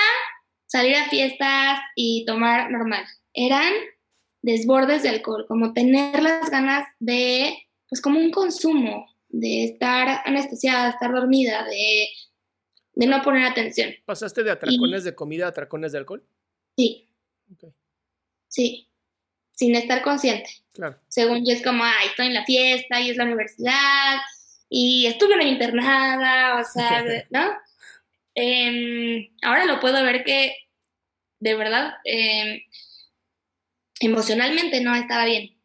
salir 0.66 0.94
a 0.94 1.08
fiestas 1.08 1.80
y 1.96 2.24
tomar 2.26 2.70
normal, 2.70 3.04
eran 3.34 3.72
desbordes 4.42 5.02
de 5.02 5.08
alcohol, 5.08 5.46
como 5.48 5.72
tener 5.72 6.22
las 6.22 6.48
ganas 6.48 6.86
de, 7.00 7.66
pues 7.88 8.00
como 8.00 8.20
un 8.20 8.30
consumo, 8.30 9.11
de 9.32 9.64
estar 9.64 10.22
anestesiada, 10.24 10.90
estar 10.90 11.10
dormida, 11.10 11.64
de, 11.64 12.08
no 12.94 13.22
poner 13.22 13.44
atención. 13.44 13.92
¿Pasaste 14.04 14.44
de 14.44 14.52
atracones 14.52 15.02
de 15.04 15.14
comida 15.14 15.46
a 15.46 15.48
atracones 15.48 15.92
de 15.92 15.98
alcohol? 15.98 16.24
Sí. 16.76 17.08
Sí, 18.48 18.88
sin 19.52 19.74
estar 19.74 20.02
consciente. 20.02 20.50
Claro. 20.72 21.00
Según 21.08 21.44
yo 21.44 21.52
es 21.54 21.62
como, 21.62 21.82
ay, 21.84 22.08
estoy 22.08 22.26
en 22.26 22.34
la 22.34 22.44
fiesta 22.44 23.00
y 23.00 23.10
es 23.10 23.16
la 23.16 23.24
universidad 23.24 24.20
y 24.68 25.06
estuve 25.06 25.32
en 25.34 25.38
la 25.38 25.48
internada, 25.48 26.60
o 26.60 26.64
sea, 26.64 27.02
¿no? 27.30 27.52
Em, 28.34 29.30
ahora 29.42 29.64
lo 29.64 29.80
puedo 29.80 30.02
ver 30.04 30.24
que 30.24 30.54
de 31.40 31.54
verdad 31.54 31.94
em, 32.04 32.60
emocionalmente 34.00 34.80
no 34.82 34.94
estaba 34.94 35.24
bien. 35.24 35.58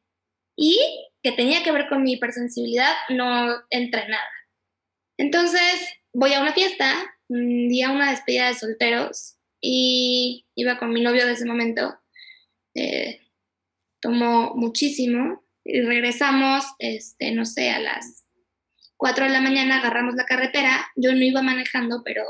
Y 0.55 0.79
que 1.27 1.35
tenía 1.35 1.61
que 1.61 1.73
ver 1.73 1.89
con 1.89 2.03
mi 2.03 2.13
hipersensibilidad, 2.13 2.93
no 3.09 3.53
entrenada. 3.69 4.29
Entonces, 5.17 5.85
voy 6.13 6.33
a 6.33 6.39
una 6.39 6.53
fiesta, 6.53 6.93
un 7.27 7.67
día 7.67 7.91
una 7.91 8.11
despedida 8.11 8.47
de 8.47 8.53
solteros, 8.53 9.35
y 9.59 10.47
iba 10.55 10.77
con 10.77 10.93
mi 10.93 11.01
novio 11.01 11.25
de 11.25 11.33
ese 11.33 11.45
momento. 11.45 11.99
Eh, 12.75 13.19
tomó 13.99 14.55
muchísimo 14.55 15.43
y 15.65 15.81
regresamos, 15.81 16.63
este, 16.79 17.31
no 17.31 17.43
sé, 17.43 17.71
a 17.71 17.79
las 17.79 18.25
4 18.95 19.25
de 19.25 19.31
la 19.31 19.41
mañana 19.41 19.79
agarramos 19.79 20.15
la 20.15 20.25
carretera. 20.25 20.87
Yo 20.95 21.11
no 21.11 21.23
iba 21.23 21.41
manejando, 21.41 22.03
pero 22.05 22.23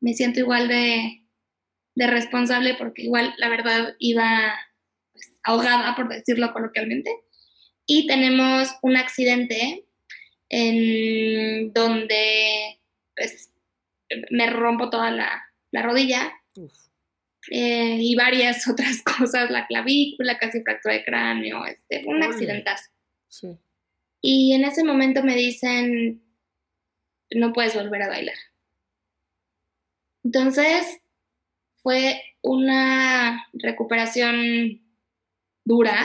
me 0.00 0.14
siento 0.14 0.40
igual 0.40 0.68
de, 0.68 1.26
de 1.94 2.06
responsable 2.06 2.74
porque 2.78 3.02
igual, 3.02 3.34
la 3.36 3.50
verdad, 3.50 3.96
iba 3.98 4.54
pues, 5.12 5.38
ahogada, 5.42 5.94
por 5.94 6.08
decirlo 6.08 6.54
coloquialmente 6.54 7.10
y 7.90 8.06
tenemos 8.06 8.76
un 8.82 8.96
accidente 8.96 9.86
en 10.50 11.72
donde 11.72 12.78
pues, 13.16 13.50
me 14.30 14.48
rompo 14.50 14.90
toda 14.90 15.10
la, 15.10 15.42
rodilla 15.72 16.32
eh, 17.50 17.96
y 17.98 18.14
varias 18.14 18.68
otras 18.70 19.02
cosas, 19.02 19.50
la 19.50 19.66
clavícula, 19.66 20.38
casi 20.38 20.62
fractura 20.62 20.94
de 20.94 21.04
cráneo, 21.04 21.64
este, 21.64 22.04
un 22.06 22.22
accidentazo. 22.22 22.90
Y 24.20 24.52
en 24.52 24.64
ese 24.64 24.84
momento 24.84 25.22
me 25.22 25.34
dicen, 25.34 26.22
no 27.30 27.52
puedes 27.54 27.74
volver 27.74 28.02
a 28.02 28.08
bailar. 28.08 28.36
Entonces, 30.24 31.00
fue 31.82 32.20
una 32.42 33.46
recuperación 33.54 34.82
dura, 35.64 36.04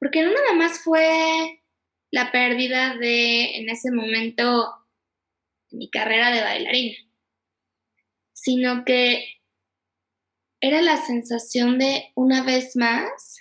porque 0.00 0.22
no 0.22 0.32
nada 0.32 0.54
más 0.54 0.80
fue 0.80 1.62
la 2.10 2.32
pérdida 2.32 2.96
de, 2.96 3.58
en 3.58 3.68
ese 3.68 3.92
momento, 3.92 4.74
mi 5.70 5.90
carrera 5.90 6.30
de 6.30 6.40
bailarina, 6.40 6.96
sino 8.32 8.84
que 8.84 9.24
era 10.60 10.82
la 10.82 10.96
sensación 10.96 11.78
de, 11.78 12.10
una 12.16 12.42
vez 12.42 12.76
más, 12.76 13.38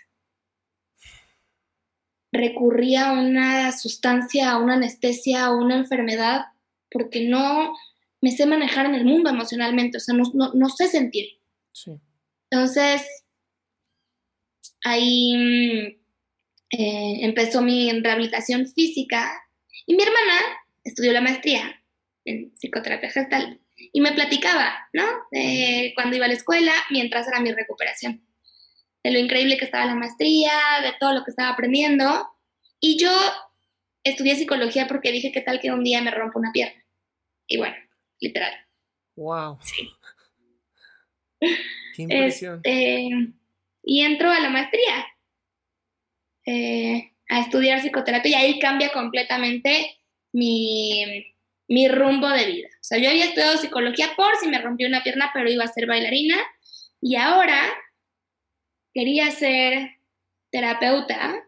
recurría 2.31 3.09
a 3.09 3.13
una 3.13 3.71
sustancia, 3.71 4.51
a 4.51 4.59
una 4.59 4.75
anestesia, 4.75 5.45
a 5.45 5.55
una 5.55 5.75
enfermedad, 5.75 6.45
porque 6.91 7.27
no 7.27 7.73
me 8.21 8.31
sé 8.31 8.45
manejar 8.45 8.85
en 8.85 8.95
el 8.95 9.05
mundo 9.05 9.29
emocionalmente, 9.29 9.97
o 9.97 9.99
sea, 9.99 10.13
no, 10.13 10.69
sé 10.69 10.87
sentir. 10.87 11.39
Entonces, 12.51 13.03
ahí 14.83 15.35
mm, 15.35 15.98
eh, 16.71 17.19
empezó 17.21 17.61
mi 17.61 17.91
rehabilitación 17.91 18.67
física 18.67 19.41
y 19.85 19.95
mi 19.95 20.03
hermana 20.03 20.39
estudió 20.83 21.11
la 21.13 21.21
maestría 21.21 21.81
en 22.25 22.51
psicoterapia 22.51 23.09
gestal 23.09 23.59
y 23.91 24.01
me 24.01 24.11
platicaba, 24.11 24.87
¿no? 24.93 25.03
De 25.31 25.93
cuando 25.95 26.15
iba 26.15 26.25
a 26.25 26.27
la 26.27 26.35
escuela, 26.35 26.73
mientras 26.91 27.27
era 27.27 27.39
mi 27.39 27.51
recuperación, 27.51 28.23
de 29.03 29.11
lo 29.11 29.19
increíble 29.19 29.57
que 29.57 29.65
estaba 29.65 29.85
la 29.85 29.95
maestría, 29.95 30.51
de 30.83 30.93
todo 30.99 31.13
lo 31.13 31.23
que 31.23 31.31
estaba 31.31 31.49
aprendiendo. 31.49 32.29
Y 32.79 32.99
yo 32.99 33.11
estudié 34.03 34.35
psicología 34.35 34.87
porque 34.87 35.11
dije, 35.11 35.31
¿qué 35.31 35.41
tal 35.41 35.59
que 35.59 35.71
un 35.71 35.83
día 35.83 36.01
me 36.01 36.11
rompo 36.11 36.39
una 36.39 36.51
pierna? 36.51 36.83
Y 37.47 37.57
bueno, 37.57 37.75
literal. 38.19 38.53
¡Wow! 39.15 39.57
Sí. 39.61 39.89
¡Qué 41.95 42.01
impresión! 42.03 42.61
Este, 42.63 43.09
y 43.83 44.01
entro 44.01 44.29
a 44.29 44.39
la 44.39 44.49
maestría 44.49 45.07
eh, 46.51 47.11
a 47.27 47.41
estudiar 47.41 47.79
psicoterapia 47.79 48.31
y 48.31 48.33
ahí 48.33 48.59
cambia 48.59 48.91
completamente 48.91 49.99
mi, 50.31 51.27
mi 51.67 51.87
rumbo 51.87 52.27
de 52.27 52.45
vida. 52.47 52.67
O 52.73 52.83
sea, 52.83 52.97
yo 52.97 53.07
había 53.11 53.25
estudiado 53.25 53.57
psicología 53.57 54.07
por 54.17 54.35
si 54.37 54.47
me 54.47 54.59
rompió 54.59 54.87
una 54.87 55.03
pierna, 55.03 55.29
pero 55.31 55.47
iba 55.47 55.63
a 55.63 55.67
ser 55.67 55.85
bailarina 55.85 56.37
y 56.99 57.17
ahora 57.17 57.61
quería 58.95 59.29
ser 59.29 59.91
terapeuta 60.49 61.47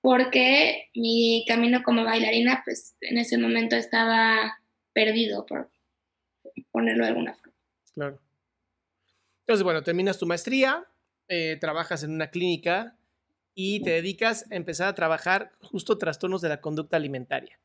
porque 0.00 0.88
mi 0.94 1.44
camino 1.46 1.82
como 1.82 2.04
bailarina, 2.04 2.62
pues 2.64 2.96
en 3.02 3.18
ese 3.18 3.36
momento 3.36 3.76
estaba 3.76 4.58
perdido, 4.94 5.44
por 5.44 5.70
ponerlo 6.70 7.04
de 7.04 7.10
alguna 7.10 7.34
forma. 7.34 7.54
Claro. 7.92 8.20
Entonces, 9.40 9.64
bueno, 9.64 9.82
terminas 9.82 10.18
tu 10.18 10.24
maestría, 10.24 10.82
eh, 11.28 11.58
trabajas 11.60 12.02
en 12.04 12.12
una 12.12 12.30
clínica 12.30 12.96
y 13.54 13.80
te 13.80 13.90
dedicas 13.90 14.50
a 14.50 14.56
empezar 14.56 14.88
a 14.88 14.94
trabajar 14.94 15.52
justo 15.62 15.98
trastornos 15.98 16.42
de 16.42 16.48
la 16.48 16.60
conducta 16.60 16.96
alimentaria. 16.96 17.58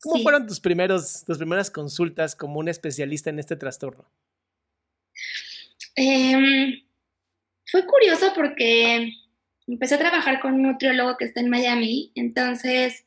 ¿Cómo 0.00 0.22
fueron 0.22 0.46
tus, 0.46 0.60
primeros, 0.60 1.24
tus 1.24 1.38
primeras 1.38 1.70
consultas 1.70 2.36
como 2.36 2.60
un 2.60 2.68
especialista 2.68 3.30
en 3.30 3.40
este 3.40 3.56
trastorno? 3.56 4.04
Em, 5.96 6.80
fue 7.66 7.84
curioso 7.84 8.32
porque 8.34 9.12
empecé 9.66 9.96
a 9.96 9.98
trabajar 9.98 10.40
con 10.40 10.54
un 10.54 10.62
nutriólogo 10.62 11.16
que 11.16 11.24
está 11.24 11.40
en 11.40 11.50
Miami, 11.50 12.12
entonces 12.14 13.04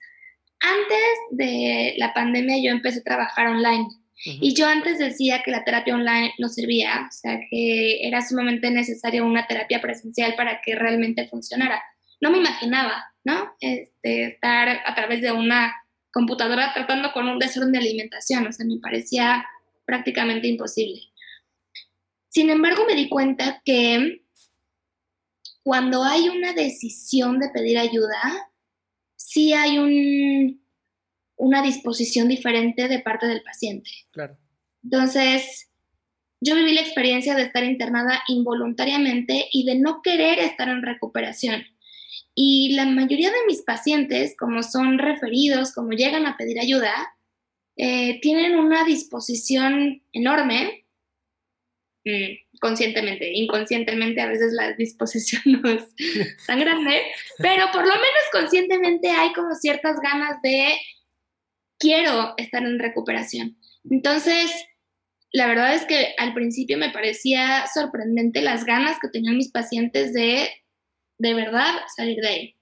antes 0.60 1.08
de 1.32 1.96
la 1.98 2.14
pandemia 2.14 2.58
yo 2.62 2.72
empecé 2.72 3.00
a 3.00 3.04
trabajar 3.04 3.48
online. 3.48 3.88
Y 4.24 4.54
yo 4.54 4.68
antes 4.68 5.00
decía 5.00 5.42
que 5.44 5.50
la 5.50 5.64
terapia 5.64 5.96
online 5.96 6.34
no 6.38 6.48
servía, 6.48 7.08
o 7.10 7.12
sea, 7.12 7.40
que 7.50 8.08
era 8.08 8.22
sumamente 8.22 8.70
necesaria 8.70 9.24
una 9.24 9.48
terapia 9.48 9.82
presencial 9.82 10.36
para 10.36 10.62
que 10.62 10.76
realmente 10.76 11.28
funcionara. 11.28 11.82
No 12.22 12.32
me 12.32 12.38
imaginaba, 12.38 13.04
¿no? 13.24 13.56
Este, 13.60 14.26
estar 14.26 14.70
a 14.86 14.96
través 14.96 15.22
de 15.22 15.32
una 15.32 15.74
computadora 16.12 16.74
tratando 16.74 17.12
con 17.14 17.28
un 17.28 17.40
desorden 17.40 17.72
de 17.72 17.80
alimentación, 17.80 18.46
o 18.48 18.52
sea, 18.52 18.66
me 18.66 18.78
parecía 18.80 19.46
prácticamente 19.86 20.48
imposible. 20.48 21.02
Sin 22.30 22.50
embargo, 22.50 22.86
me 22.86 22.96
di 22.96 23.10
cuenta 23.10 23.62
que 23.66 24.24
cuando 25.64 26.04
hay 26.04 26.30
una 26.30 26.54
decisión 26.54 27.40
de 27.40 27.50
pedir 27.50 27.78
ayuda, 27.78 28.50
sí 29.16 29.54
hay 29.54 29.78
un, 29.78 30.66
una 31.36 31.62
disposición 31.62 32.28
diferente 32.28 32.88
de 32.88 33.00
parte 33.00 33.28
del 33.28 33.44
paciente. 33.44 33.90
Claro. 34.12 34.38
Entonces, 34.84 35.70
yo 36.40 36.56
viví 36.56 36.74
la 36.74 36.82
experiencia 36.82 37.36
de 37.36 37.44
estar 37.44 37.64
internada 37.64 38.24
involuntariamente 38.28 39.48
y 39.52 39.66
de 39.66 39.76
no 39.76 40.02
querer 40.02 40.40
estar 40.40 40.70
en 40.70 40.82
recuperación. 40.82 41.64
Y 42.36 42.74
la 42.76 42.86
mayoría 42.86 43.30
de 43.30 43.46
mis 43.48 43.62
pacientes, 43.62 44.36
como 44.38 44.64
son 44.64 44.98
referidos, 45.00 45.74
como 45.74 45.92
llegan 45.92 46.26
a 46.26 46.38
pedir 46.38 46.60
ayuda, 46.60 46.94
eh, 47.76 48.20
tienen 48.22 48.58
una 48.58 48.84
disposición 48.86 50.04
enorme 50.14 50.82
Mm, 52.04 52.58
conscientemente, 52.60 53.32
inconscientemente 53.32 54.22
a 54.22 54.28
veces 54.28 54.54
la 54.54 54.74
disposición 54.74 55.42
no 55.62 55.70
es 55.70 55.84
tan 56.48 56.60
grande, 56.60 57.00
pero 57.38 57.66
por 57.72 57.84
lo 57.84 57.94
menos 57.94 58.24
conscientemente 58.32 59.10
hay 59.10 59.34
como 59.34 59.54
ciertas 59.54 60.00
ganas 60.02 60.42
de 60.42 60.74
quiero 61.78 62.34
estar 62.38 62.64
en 62.64 62.80
recuperación. 62.80 63.58
Entonces, 63.90 64.52
la 65.32 65.48
verdad 65.48 65.76
es 65.76 65.86
que 65.86 66.14
al 66.18 66.34
principio 66.34 66.78
me 66.78 66.90
parecía 66.90 67.66
sorprendente 67.72 68.42
las 68.42 68.66
ganas 68.66 68.98
que 69.00 69.10
tenían 69.10 69.38
mis 69.38 69.52
pacientes 69.52 70.12
de 70.14 70.50
de 71.22 71.34
verdad 71.36 71.82
salir 71.96 72.20
de 72.20 72.28
ahí. 72.28 72.56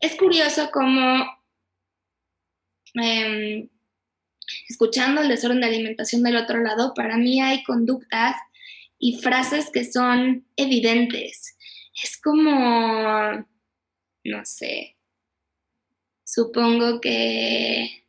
Es 0.00 0.14
curioso 0.16 0.70
como 0.70 1.24
em, 2.94 3.68
escuchando 4.68 5.22
el 5.22 5.28
desorden 5.28 5.60
de 5.60 5.66
alimentación 5.66 6.22
del 6.22 6.36
otro 6.36 6.62
lado, 6.62 6.94
para 6.94 7.16
mí 7.16 7.40
hay 7.40 7.64
conductas 7.64 8.36
y 8.98 9.18
frases 9.20 9.70
que 9.72 9.84
son 9.84 10.46
evidentes. 10.56 11.56
Es 12.00 12.20
como, 12.20 13.44
no 14.24 14.44
sé, 14.44 14.96
supongo 16.24 17.00
que, 17.00 18.06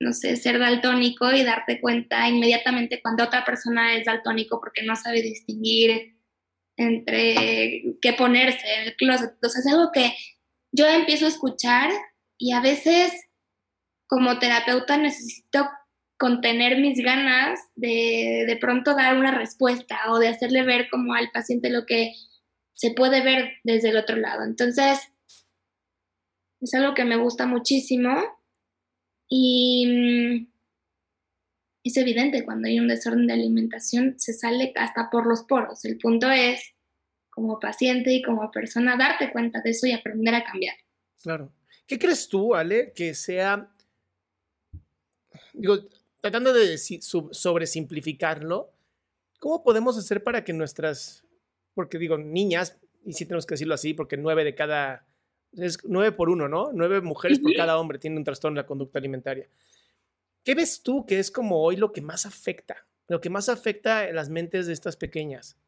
no 0.00 0.12
sé, 0.12 0.36
ser 0.36 0.58
daltónico 0.58 1.30
y 1.32 1.44
darte 1.44 1.80
cuenta 1.80 2.28
inmediatamente 2.28 3.00
cuando 3.00 3.24
otra 3.24 3.44
persona 3.44 3.94
es 3.94 4.06
daltónico 4.06 4.58
porque 4.58 4.82
no 4.82 4.96
sabe 4.96 5.22
distinguir 5.22 6.17
entre 6.78 7.96
qué 8.00 8.12
ponerse 8.14 8.66
en 8.74 8.88
el 8.88 8.96
closet. 8.96 9.32
Entonces 9.34 9.66
es 9.66 9.72
algo 9.72 9.90
que 9.92 10.14
yo 10.72 10.86
empiezo 10.86 11.26
a 11.26 11.30
escuchar 11.30 11.90
y 12.38 12.52
a 12.52 12.60
veces 12.60 13.12
como 14.06 14.38
terapeuta 14.38 14.96
necesito 14.96 15.68
contener 16.18 16.78
mis 16.78 17.00
ganas 17.02 17.60
de 17.76 18.44
de 18.46 18.56
pronto 18.56 18.94
dar 18.94 19.16
una 19.16 19.36
respuesta 19.36 19.98
o 20.08 20.18
de 20.18 20.28
hacerle 20.28 20.62
ver 20.62 20.88
como 20.90 21.14
al 21.14 21.30
paciente 21.30 21.68
lo 21.68 21.84
que 21.84 22.14
se 22.74 22.92
puede 22.92 23.22
ver 23.22 23.54
desde 23.64 23.90
el 23.90 23.96
otro 23.96 24.16
lado. 24.16 24.44
Entonces, 24.44 25.00
es 26.60 26.74
algo 26.74 26.94
que 26.94 27.04
me 27.04 27.16
gusta 27.16 27.44
muchísimo 27.46 28.22
y 29.28 29.86
mm, 29.86 30.57
es 31.88 31.96
evidente 31.96 32.44
cuando 32.44 32.68
hay 32.68 32.78
un 32.80 32.88
desorden 32.88 33.26
de 33.26 33.34
alimentación 33.34 34.14
se 34.18 34.32
sale 34.32 34.72
hasta 34.76 35.10
por 35.10 35.26
los 35.26 35.42
poros. 35.42 35.84
El 35.84 35.98
punto 35.98 36.30
es, 36.30 36.74
como 37.30 37.60
paciente 37.60 38.12
y 38.12 38.22
como 38.22 38.50
persona, 38.50 38.96
darte 38.96 39.30
cuenta 39.30 39.60
de 39.60 39.70
eso 39.70 39.86
y 39.86 39.92
aprender 39.92 40.34
a 40.34 40.44
cambiar. 40.44 40.74
Claro. 41.22 41.52
¿Qué 41.86 41.98
crees 41.98 42.28
tú, 42.28 42.54
Ale, 42.54 42.92
que 42.94 43.14
sea... 43.14 43.70
Digo, 45.52 45.88
tratando 46.20 46.52
de 46.52 46.78
sobresimplificarlo, 46.78 48.72
¿cómo 49.38 49.62
podemos 49.62 49.96
hacer 49.96 50.22
para 50.22 50.44
que 50.44 50.52
nuestras, 50.52 51.24
porque 51.74 51.98
digo, 51.98 52.18
niñas, 52.18 52.78
y 53.04 53.12
sí 53.12 53.24
tenemos 53.24 53.46
que 53.46 53.54
decirlo 53.54 53.74
así, 53.74 53.94
porque 53.94 54.16
nueve 54.16 54.44
de 54.44 54.54
cada, 54.54 55.06
es 55.52 55.78
nueve 55.84 56.12
por 56.12 56.28
uno, 56.28 56.48
¿no? 56.48 56.70
Nueve 56.72 57.00
mujeres 57.00 57.38
por 57.38 57.54
cada 57.54 57.78
hombre 57.78 57.98
tienen 57.98 58.18
un 58.18 58.24
trastorno 58.24 58.56
de 58.56 58.62
la 58.62 58.66
conducta 58.66 58.98
alimentaria. 58.98 59.48
¿Qué 60.48 60.54
ves 60.54 60.82
tú 60.82 61.04
que 61.04 61.18
es 61.18 61.30
como 61.30 61.62
hoy 61.62 61.76
lo 61.76 61.92
que 61.92 62.00
más 62.00 62.24
afecta, 62.24 62.86
lo 63.06 63.20
que 63.20 63.28
más 63.28 63.50
afecta 63.50 64.08
en 64.08 64.14
las 64.14 64.30
mentes 64.30 64.66
de 64.66 64.72
estas 64.72 64.96
pequeñas? 64.96 65.58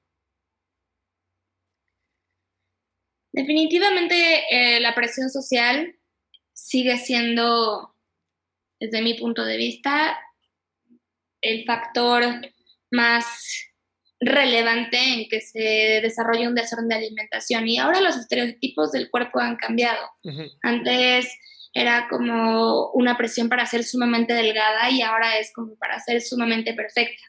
Definitivamente 3.30 4.14
eh, 4.50 4.80
la 4.80 4.94
presión 4.94 5.28
social 5.28 5.98
sigue 6.54 6.96
siendo, 6.96 7.94
desde 8.80 9.02
mi 9.02 9.12
punto 9.18 9.44
de 9.44 9.58
vista, 9.58 10.18
el 11.42 11.66
factor 11.66 12.24
más 12.90 13.26
relevante 14.18 14.96
en 14.96 15.28
que 15.28 15.42
se 15.42 16.00
desarrolla 16.02 16.48
un 16.48 16.54
desorden 16.54 16.88
de 16.88 16.94
alimentación. 16.94 17.68
Y 17.68 17.76
ahora 17.76 18.00
los 18.00 18.16
estereotipos 18.16 18.92
del 18.92 19.10
cuerpo 19.10 19.40
han 19.40 19.56
cambiado. 19.56 20.08
Antes 20.62 21.28
era 21.72 22.08
como 22.08 22.90
una 22.92 23.16
presión 23.16 23.48
para 23.48 23.66
ser 23.66 23.84
sumamente 23.84 24.34
delgada 24.34 24.90
y 24.90 25.02
ahora 25.02 25.38
es 25.38 25.52
como 25.54 25.76
para 25.76 26.00
ser 26.00 26.20
sumamente 26.20 26.74
perfecta. 26.74 27.22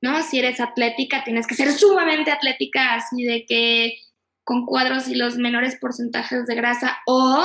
¿no? 0.00 0.22
Si 0.22 0.38
eres 0.38 0.60
atlética, 0.60 1.24
tienes 1.24 1.46
que 1.46 1.54
ser 1.54 1.72
sumamente 1.72 2.30
atlética, 2.30 2.94
así 2.94 3.24
de 3.24 3.44
que 3.46 3.98
con 4.44 4.64
cuadros 4.64 5.08
y 5.08 5.14
los 5.14 5.36
menores 5.36 5.76
porcentajes 5.80 6.46
de 6.46 6.54
grasa, 6.54 6.98
o 7.06 7.44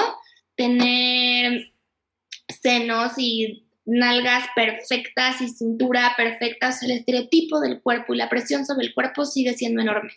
tener 0.56 1.74
senos 2.48 3.13
y 3.18 3.68
nalgas 3.86 4.46
perfectas 4.56 5.42
y 5.42 5.50
cintura 5.50 6.13
perfecta, 6.16 6.74
el 6.82 6.92
estereotipo 6.92 7.60
del 7.60 7.82
cuerpo 7.82 8.13
y 8.13 8.18
la 8.18 8.30
presión 8.30 8.66
sobre 8.66 8.88
el 8.88 8.94
cuerpo 8.94 9.26
sigue 9.26 9.54
siendo 9.54 9.82
enorme. 9.82 10.13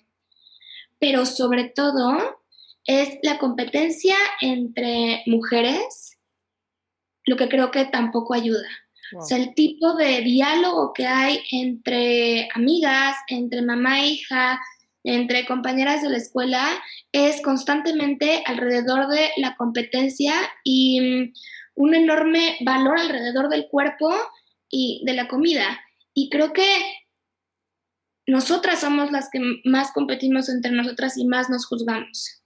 Pero 0.98 1.26
sobre 1.26 1.64
todo 1.64 2.40
es 2.84 3.18
la 3.22 3.38
competencia 3.38 4.16
entre 4.40 5.22
mujeres, 5.26 6.15
lo 7.26 7.36
que 7.36 7.48
creo 7.48 7.70
que 7.70 7.84
tampoco 7.84 8.34
ayuda. 8.34 8.68
O 9.16 9.22
sea, 9.22 9.36
el 9.36 9.54
tipo 9.54 9.94
de 9.94 10.20
diálogo 10.22 10.92
que 10.92 11.06
hay 11.06 11.40
entre 11.52 12.48
amigas, 12.54 13.16
entre 13.28 13.62
mamá 13.62 14.00
e 14.00 14.08
hija, 14.08 14.60
entre 15.04 15.46
compañeras 15.46 16.02
de 16.02 16.10
la 16.10 16.16
escuela, 16.16 16.66
es 17.12 17.40
constantemente 17.40 18.42
alrededor 18.46 19.06
de 19.08 19.30
la 19.36 19.54
competencia 19.56 20.34
y 20.64 21.00
mm, 21.00 21.32
un 21.76 21.94
enorme 21.94 22.56
valor 22.62 22.98
alrededor 22.98 23.48
del 23.48 23.68
cuerpo 23.68 24.12
y 24.68 25.02
de 25.06 25.12
la 25.12 25.28
comida. 25.28 25.80
Y 26.12 26.28
creo 26.28 26.52
que 26.52 26.66
nosotras 28.26 28.80
somos 28.80 29.12
las 29.12 29.28
que 29.30 29.40
más 29.64 29.92
competimos 29.92 30.48
entre 30.48 30.72
nosotras 30.72 31.16
y 31.16 31.26
más 31.26 31.48
nos 31.48 31.66
juzgamos. 31.66 32.42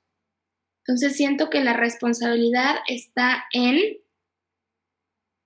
Entonces 0.84 1.16
siento 1.16 1.48
que 1.48 1.64
la 1.64 1.72
responsabilidad 1.72 2.76
está 2.86 3.44
en 3.52 3.78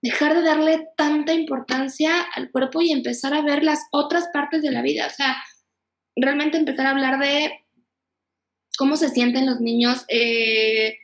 dejar 0.05 0.35
de 0.35 0.43
darle 0.43 0.89
tanta 0.99 1.33
importancia 1.33 2.21
al 2.35 2.51
cuerpo 2.51 2.83
y 2.83 2.93
empezar 2.93 3.33
a 3.33 3.41
ver 3.41 3.65
las 3.65 3.87
otras 3.91 4.29
partes 4.35 4.61
de 4.61 4.71
la 4.71 4.83
vida. 4.83 5.07
O 5.07 5.11
sea, 5.11 5.35
realmente 6.15 6.59
empezar 6.59 6.87
a 6.87 6.91
hablar 6.91 7.19
de 7.19 7.65
cómo 8.77 8.97
se 8.97 9.09
sienten 9.09 9.47
los 9.47 9.63
niños, 9.63 10.05
eh, 10.09 10.99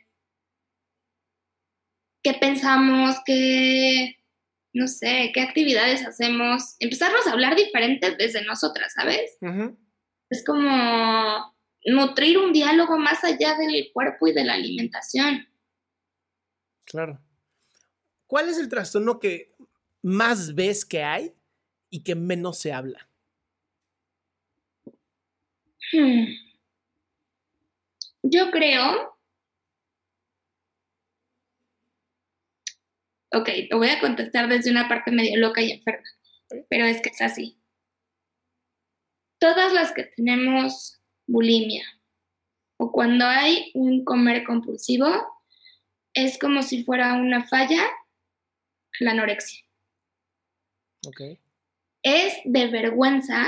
qué 2.21 2.35
pensamos, 2.35 3.15
qué, 3.25 4.17
no 4.71 4.87
sé, 4.87 5.31
qué 5.33 5.41
actividades 5.41 6.05
hacemos, 6.05 6.75
empezarnos 6.77 7.25
a 7.25 7.31
hablar 7.31 7.55
diferente 7.55 8.15
desde 8.15 8.45
nosotras, 8.45 8.93
¿sabes? 8.93 9.35
Es 10.29 10.45
como 10.45 11.55
nutrir 11.85 12.37
un 12.37 12.53
diálogo 12.53 12.99
más 12.99 13.23
allá 13.23 13.55
del 13.55 13.89
cuerpo 13.93 14.27
y 14.27 14.33
de 14.33 14.43
la 14.43 14.53
alimentación. 14.53 15.47
Claro. 16.85 17.19
¿Cuál 18.31 18.47
es 18.47 18.57
el 18.57 18.69
trastorno 18.69 19.19
que 19.19 19.53
más 20.01 20.55
ves 20.55 20.85
que 20.85 21.03
hay 21.03 21.33
y 21.89 22.01
que 22.01 22.15
menos 22.15 22.59
se 22.59 22.71
habla? 22.71 23.09
Hmm. 25.91 26.27
Yo 28.23 28.49
creo. 28.51 29.17
Ok, 33.33 33.49
lo 33.69 33.79
voy 33.79 33.89
a 33.89 33.99
contestar 33.99 34.47
desde 34.47 34.71
una 34.71 34.87
parte 34.87 35.11
medio 35.11 35.37
loca 35.37 35.61
y 35.61 35.71
enferma, 35.71 36.07
pero 36.69 36.85
es 36.85 37.01
que 37.01 37.09
es 37.09 37.21
así. 37.21 37.57
Todas 39.39 39.73
las 39.73 39.91
que 39.91 40.03
tenemos 40.05 41.01
bulimia 41.27 41.83
o 42.77 42.93
cuando 42.93 43.25
hay 43.25 43.71
un 43.73 44.05
comer 44.05 44.45
compulsivo, 44.45 45.09
es 46.13 46.39
como 46.39 46.63
si 46.63 46.85
fuera 46.85 47.15
una 47.15 47.45
falla 47.45 47.81
la 48.99 49.11
anorexia. 49.11 49.63
Es 52.03 52.35
de 52.45 52.67
vergüenza 52.67 53.47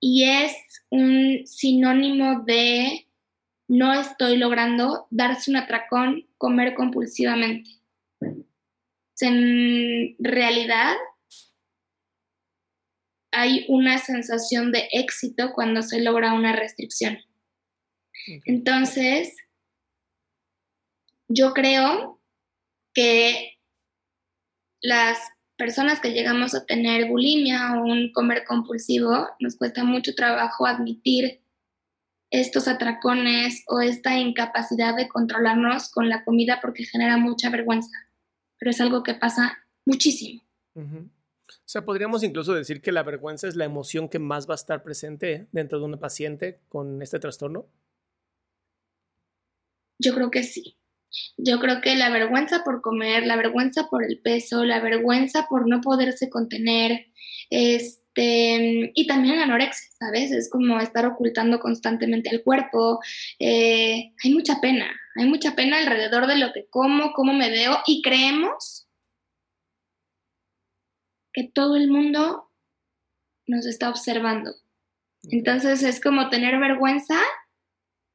y 0.00 0.24
es 0.24 0.54
un 0.90 1.46
sinónimo 1.46 2.42
de 2.44 3.06
no 3.68 3.92
estoy 3.92 4.36
logrando 4.36 5.06
darse 5.10 5.50
un 5.50 5.56
atracón, 5.56 6.28
comer 6.38 6.74
compulsivamente. 6.74 7.70
En 9.20 10.14
realidad, 10.18 10.94
hay 13.32 13.64
una 13.68 13.98
sensación 13.98 14.72
de 14.72 14.88
éxito 14.92 15.52
cuando 15.54 15.82
se 15.82 16.00
logra 16.00 16.34
una 16.34 16.54
restricción. 16.54 17.18
Entonces, 18.44 19.36
yo 21.28 21.52
creo 21.52 22.20
que 22.94 23.55
las 24.86 25.18
personas 25.56 26.00
que 26.00 26.12
llegamos 26.12 26.54
a 26.54 26.64
tener 26.64 27.08
bulimia 27.08 27.72
o 27.74 27.84
un 27.84 28.12
comer 28.12 28.44
compulsivo, 28.44 29.28
nos 29.40 29.56
cuesta 29.56 29.82
mucho 29.82 30.14
trabajo 30.14 30.64
admitir 30.64 31.40
estos 32.30 32.68
atracones 32.68 33.64
o 33.66 33.80
esta 33.80 34.16
incapacidad 34.16 34.96
de 34.96 35.08
controlarnos 35.08 35.90
con 35.90 36.08
la 36.08 36.24
comida 36.24 36.60
porque 36.62 36.84
genera 36.84 37.16
mucha 37.16 37.50
vergüenza. 37.50 37.90
Pero 38.58 38.70
es 38.70 38.80
algo 38.80 39.02
que 39.02 39.14
pasa 39.14 39.58
muchísimo. 39.84 40.42
O 40.76 41.10
sea, 41.64 41.84
podríamos 41.84 42.22
incluso 42.22 42.54
decir 42.54 42.80
que 42.80 42.92
la 42.92 43.02
vergüenza 43.02 43.48
es 43.48 43.56
la 43.56 43.64
emoción 43.64 44.08
que 44.08 44.20
más 44.20 44.48
va 44.48 44.54
a 44.54 44.56
estar 44.56 44.84
presente 44.84 45.48
dentro 45.50 45.80
de 45.80 45.84
una 45.84 45.98
paciente 45.98 46.60
con 46.68 47.02
este 47.02 47.18
trastorno. 47.18 47.66
Yo 49.98 50.14
creo 50.14 50.30
que 50.30 50.44
sí. 50.44 50.76
Yo 51.36 51.60
creo 51.60 51.80
que 51.80 51.94
la 51.96 52.10
vergüenza 52.10 52.64
por 52.64 52.82
comer, 52.82 53.26
la 53.26 53.36
vergüenza 53.36 53.88
por 53.88 54.04
el 54.04 54.20
peso, 54.20 54.64
la 54.64 54.80
vergüenza 54.80 55.46
por 55.48 55.68
no 55.68 55.80
poderse 55.80 56.28
contener, 56.30 57.06
este, 57.50 58.92
y 58.94 59.06
también 59.06 59.36
la 59.36 59.44
anorexia, 59.44 59.90
¿sabes? 59.98 60.32
Es 60.32 60.50
como 60.50 60.80
estar 60.80 61.06
ocultando 61.06 61.60
constantemente 61.60 62.30
el 62.30 62.42
cuerpo. 62.42 63.00
Eh, 63.38 64.12
hay 64.22 64.34
mucha 64.34 64.60
pena, 64.60 64.90
hay 65.16 65.26
mucha 65.26 65.54
pena 65.54 65.78
alrededor 65.78 66.26
de 66.26 66.36
lo 66.36 66.52
que 66.52 66.66
como, 66.70 67.12
cómo 67.12 67.32
me 67.32 67.50
veo, 67.50 67.78
y 67.86 68.02
creemos 68.02 68.88
que 71.32 71.44
todo 71.44 71.76
el 71.76 71.88
mundo 71.90 72.50
nos 73.46 73.66
está 73.66 73.90
observando. 73.90 74.54
Entonces 75.30 75.82
es 75.82 76.00
como 76.00 76.30
tener 76.30 76.58
vergüenza 76.58 77.20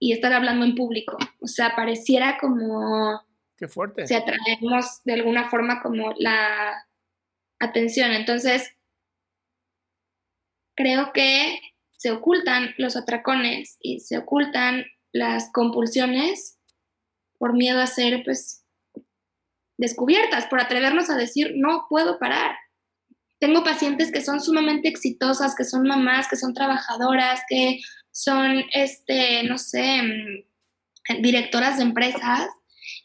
y 0.02 0.14
estar 0.14 0.34
hablando 0.34 0.66
en 0.66 0.74
público. 0.74 1.16
O 1.42 1.48
sea, 1.48 1.76
pareciera 1.76 2.40
como... 2.40 3.22
Qué 3.56 3.68
fuerte. 3.68 4.08
Si 4.08 4.16
atraemos 4.16 5.04
de 5.04 5.14
alguna 5.14 5.48
forma 5.48 5.80
como 5.84 6.12
la 6.18 6.88
atención. 7.60 8.12
Entonces, 8.12 8.76
creo 10.76 11.14
que 11.14 11.60
se 11.92 12.10
ocultan 12.12 12.74
los 12.80 12.98
atracones 12.98 13.78
y 13.80 14.00
se 14.00 14.18
ocultan 14.18 14.86
las 15.12 15.52
compulsiones 15.54 16.58
por 17.38 17.54
miedo 17.54 17.80
a 17.80 17.86
ser, 17.86 18.24
pues, 18.24 18.66
descubiertas, 19.78 20.48
por 20.48 20.60
atrevernos 20.60 21.12
a 21.12 21.16
decir, 21.16 21.54
no 21.58 21.86
puedo 21.90 22.18
parar. 22.18 22.56
Tengo 23.40 23.64
pacientes 23.64 24.12
que 24.12 24.22
son 24.22 24.42
sumamente 24.42 24.88
exitosas, 24.88 25.56
que 25.56 25.64
son 25.64 25.84
mamás, 25.84 26.28
que 26.28 26.38
son 26.38 26.56
trabajadoras, 26.56 27.42
que 27.48 27.80
son, 28.12 28.63
este, 28.74 29.43
no 29.43 29.58
sé, 29.58 30.02
mm, 30.02 31.21
directoras 31.21 31.78
de 31.78 31.84
empresas 31.84 32.47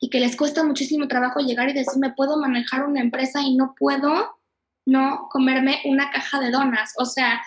y 0.01 0.11
que 0.11 0.21
les 0.21 0.37
cuesta 0.37 0.65
muchísimo 0.65 1.09
trabajo 1.09 1.41
llegar 1.41 1.69
y 1.69 1.73
decirme, 1.73 2.13
puedo 2.17 2.39
manejar 2.39 2.85
una 2.85 3.01
empresa 3.01 3.41
y 3.43 3.57
no 3.57 3.75
puedo 3.79 4.37
no 4.87 5.29
comerme 5.31 5.81
una 5.85 6.11
caja 6.11 6.41
de 6.41 6.51
donas. 6.51 6.95
O 6.97 7.05
sea, 7.05 7.43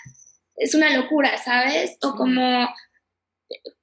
es 0.58 0.76
una 0.76 0.96
locura, 0.96 1.38
¿sabes? 1.38 1.98
O 2.02 2.16
como 2.16 2.68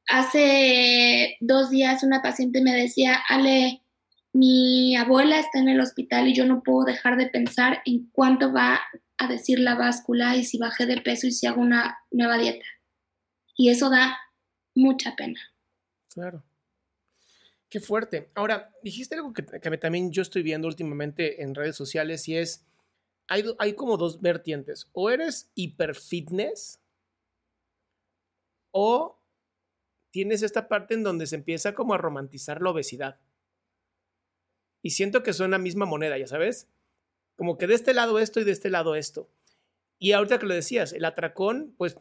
hace 0.08 1.36
dos 1.40 1.70
días 1.70 2.02
una 2.02 2.22
paciente 2.22 2.60
me 2.60 2.72
decía, 2.72 3.18
Ale, 3.28 3.82
mi 4.32 4.94
abuela 4.96 5.38
está 5.38 5.58
en 5.58 5.70
el 5.70 5.80
hospital 5.80 6.28
y 6.28 6.34
yo 6.34 6.44
no 6.44 6.62
puedo 6.62 6.84
dejar 6.84 7.16
de 7.16 7.28
pensar 7.28 7.80
en 7.86 8.10
cuánto 8.12 8.52
va 8.52 8.80
a 9.18 9.26
decir 9.26 9.58
la 9.58 9.74
báscula 9.74 10.36
y 10.36 10.44
si 10.44 10.58
bajé 10.58 10.84
de 10.84 11.00
peso 11.00 11.26
y 11.26 11.32
si 11.32 11.46
hago 11.46 11.62
una 11.62 11.98
nueva 12.10 12.36
dieta. 12.36 12.66
Y 13.56 13.70
eso 13.70 13.90
da 13.90 14.18
mucha 14.74 15.16
pena. 15.16 15.40
Claro. 16.12 16.44
Qué 17.68 17.80
fuerte. 17.80 18.30
Ahora, 18.34 18.72
dijiste 18.82 19.16
algo 19.16 19.32
que, 19.32 19.42
también 19.42 20.12
yo 20.12 20.22
estoy 20.22 20.42
viendo 20.42 20.68
últimamente 20.68 21.42
en 21.42 21.54
redes 21.54 21.74
sociales 21.74 22.28
y 22.28 22.36
es, 22.36 22.64
hay, 23.26 23.44
hay 23.58 23.74
como 23.74 23.96
dos 23.96 24.20
vertientes. 24.20 24.88
O 24.92 25.10
eres 25.10 25.50
hiperfitness 25.54 26.80
o 28.70 29.20
tienes 30.10 30.42
esta 30.42 30.68
parte 30.68 30.94
en 30.94 31.02
donde 31.02 31.26
se 31.26 31.36
empieza 31.36 31.74
como 31.74 31.94
a 31.94 31.98
romantizar 31.98 32.62
la 32.62 32.70
obesidad. 32.70 33.20
Y 34.82 34.90
siento 34.90 35.22
que 35.22 35.32
son 35.32 35.50
la 35.50 35.58
misma 35.58 35.86
moneda, 35.86 36.16
ya 36.16 36.28
sabes. 36.28 36.68
Como 37.36 37.58
que 37.58 37.66
de 37.66 37.74
este 37.74 37.92
lado 37.92 38.18
esto 38.18 38.38
y 38.38 38.44
de 38.44 38.52
este 38.52 38.70
lado 38.70 38.94
esto. 38.94 39.28
Y 39.98 40.12
ahorita 40.12 40.38
que 40.38 40.46
lo 40.46 40.54
decías, 40.54 40.92
el 40.92 41.04
atracón, 41.04 41.74
pues 41.76 41.96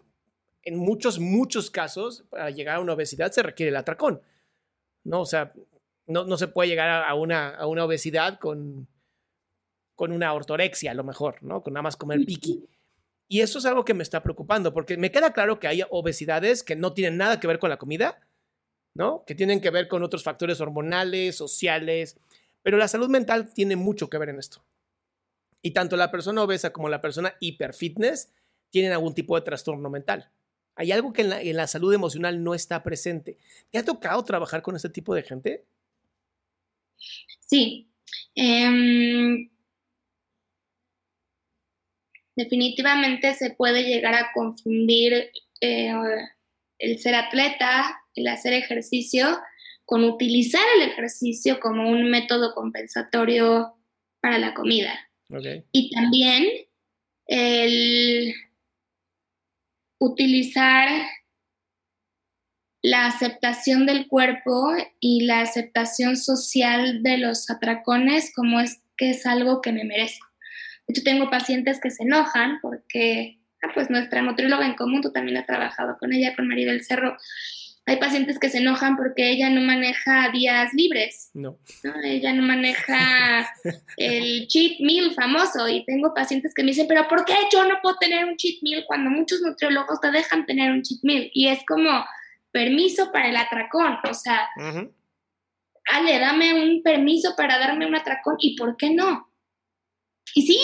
en 0.66 0.78
muchos, 0.78 1.20
muchos 1.20 1.72
casos, 1.72 2.26
para 2.30 2.50
llegar 2.50 2.76
a 2.76 2.80
una 2.82 2.94
obesidad 2.94 3.32
se 3.32 3.44
requiere 3.44 3.70
el 3.70 3.78
atracón. 3.78 4.22
¿no? 5.06 5.22
O 5.22 5.26
sea, 5.26 5.54
no, 6.08 6.38
se 6.38 6.48
puede 6.48 6.70
llegar 6.70 7.04
a 7.04 7.14
una, 7.16 7.50
a 7.50 7.68
una 7.68 7.86
obesidad 7.86 8.40
con, 8.40 8.88
con 9.96 10.12
una 10.12 10.34
ortorexia, 10.34 10.92
a 10.92 10.96
lo 10.96 11.04
mejor, 11.04 11.42
¿no? 11.42 11.64
Con 11.64 11.74
nada 11.74 11.84
más 11.84 11.96
comer 11.96 12.20
piqui. 12.26 12.68
Y 13.28 13.42
eso 13.42 13.58
es 13.58 13.66
algo 13.66 13.86
que 13.86 13.94
me 13.94 14.04
está 14.04 14.22
preocupando, 14.22 14.74
porque 14.74 14.98
me 14.98 15.12
queda 15.12 15.34
claro 15.34 15.60
que 15.60 15.68
hay 15.68 15.84
obesidades 15.90 16.64
que 16.64 16.76
no 16.76 16.94
tienen 16.94 17.18
nada 17.18 17.40
que 17.40 17.48
ver 17.48 17.58
con 17.58 17.70
la 17.70 17.78
comida, 17.78 18.20
¿no? 18.94 19.24
Que 19.26 19.34
tienen 19.34 19.62
que 19.62 19.72
ver 19.72 19.88
con 19.88 20.04
otros 20.04 20.24
factores 20.24 20.62
hormonales, 20.62 21.38
sociales, 21.38 22.20
pero 22.62 22.78
la 22.78 22.88
salud 22.88 23.10
mental 23.10 23.52
tiene 23.54 23.76
mucho 23.76 24.10
que 24.10 24.18
ver 24.18 24.30
en 24.30 24.40
esto. 24.40 24.64
Y 25.62 25.72
tanto 25.72 25.98
la 25.98 26.12
persona 26.12 26.44
obesa 26.44 26.72
como 26.72 26.90
la 26.90 27.02
persona 27.02 27.36
hiperfitness 27.40 28.32
tienen 28.70 28.92
algún 28.92 29.16
tipo 29.16 29.36
de 29.36 29.42
trastorno 29.42 29.90
mental. 29.90 30.30
Hay 30.76 30.92
algo 30.92 31.14
que 31.14 31.22
en 31.22 31.56
la, 31.56 31.68
salud 31.68 31.94
emocional 31.94 32.44
no 32.44 32.54
está 32.54 32.84
presente. 32.84 33.38
¿Te 33.72 33.78
ha 33.78 33.86
tocado 33.86 34.24
trabajar 34.24 34.62
con 34.62 34.76
este 34.76 34.90
tipo 34.90 35.16
de 35.16 35.24
gente? 35.24 35.64
Sí. 37.40 37.88
Em, 38.36 39.50
definitivamente 42.36 43.34
se 43.36 43.52
puede 43.52 43.84
llegar 43.84 44.16
a 44.16 44.32
confundir 44.34 45.32
eh, 45.62 45.94
el 46.80 47.00
ser 47.00 47.16
atleta, 47.16 47.98
el 48.14 48.28
hacer 48.28 48.54
ejercicio, 48.54 49.40
con 49.86 50.04
utilizar 50.04 50.64
el 50.78 50.90
ejercicio 50.90 51.60
como 51.60 51.90
un 51.90 52.10
método 52.10 52.54
compensatorio 52.54 53.76
para 54.20 54.40
la 54.40 54.54
comida. 54.54 55.10
Y 55.72 55.92
también 55.92 56.46
el 57.28 58.34
utilizar 60.00 60.88
la 62.82 63.08
aceptación 63.08 63.86
del 63.86 64.08
cuerpo 64.08 64.74
y 65.00 65.26
la 65.26 65.42
aceptación 65.42 66.18
social 66.18 67.02
de 67.02 67.18
los 67.18 67.50
atracones 67.50 68.32
como 68.34 68.60
es 68.60 68.82
que 68.96 69.10
es 69.10 69.26
algo 69.26 69.62
que 69.62 69.72
me 69.72 69.84
merezco. 69.84 70.28
Yo 70.88 71.02
tengo 71.04 71.32
pacientes 71.32 71.82
que 71.82 71.90
se 71.90 72.04
enojan 72.04 72.60
porque, 72.62 73.40
ah, 73.64 73.72
pues 73.74 73.90
nuestra 73.90 74.22
nutrióloga 74.22 74.68
en 74.68 74.76
común, 74.76 75.02
tú 75.02 75.12
también 75.12 75.38
has 75.38 75.48
trabajado 75.48 75.98
con 75.98 76.14
ella, 76.14 76.36
con 76.36 76.48
Maribel 76.48 76.84
Cerro, 76.84 77.18
hay 77.88 77.98
pacientes 77.98 78.40
que 78.40 78.50
se 78.50 78.58
enojan 78.58 78.98
porque 78.98 79.30
ella 79.30 79.50
no 79.50 79.62
maneja 79.62 80.30
días 80.32 80.74
libres. 80.74 81.30
No. 81.36 81.60
Ella 82.04 82.34
no 82.34 82.42
maneja 82.42 83.48
el 83.98 84.48
cheat 84.48 84.80
meal 84.80 85.14
famoso. 85.14 85.70
Y 85.70 85.86
tengo 85.86 86.14
pacientes 86.14 86.54
que 86.56 86.64
me 86.64 86.70
dicen, 86.70 86.88
pero 86.88 87.08
¿por 87.08 87.26
qué 87.26 87.36
yo 87.52 87.64
no 87.66 87.76
puedo 87.84 87.98
tener 87.98 88.26
un 88.26 88.38
cheat 88.38 88.64
meal 88.64 88.86
cuando 88.88 89.12
muchos 89.12 89.42
nutriólogos 89.42 90.02
te 90.02 90.10
dejan 90.10 90.48
tener 90.48 90.72
un 90.72 90.82
cheat 90.82 91.02
meal? 91.04 91.30
Y 91.34 91.48
es 91.48 91.60
como 91.68 92.04
permiso 92.52 93.12
para 93.12 93.30
el 93.30 93.38
atracón. 93.38 93.98
O 94.10 94.14
sea, 94.16 94.50
Ale, 95.92 96.20
dame 96.20 96.54
un 96.56 96.82
permiso 96.82 97.36
para 97.36 97.60
darme 97.60 97.86
un 97.86 97.96
atracón. 97.96 98.38
¿Y 98.40 98.56
por 98.56 98.78
qué 98.78 98.90
no? 98.90 99.32
Y 100.34 100.42
sí, 100.42 100.58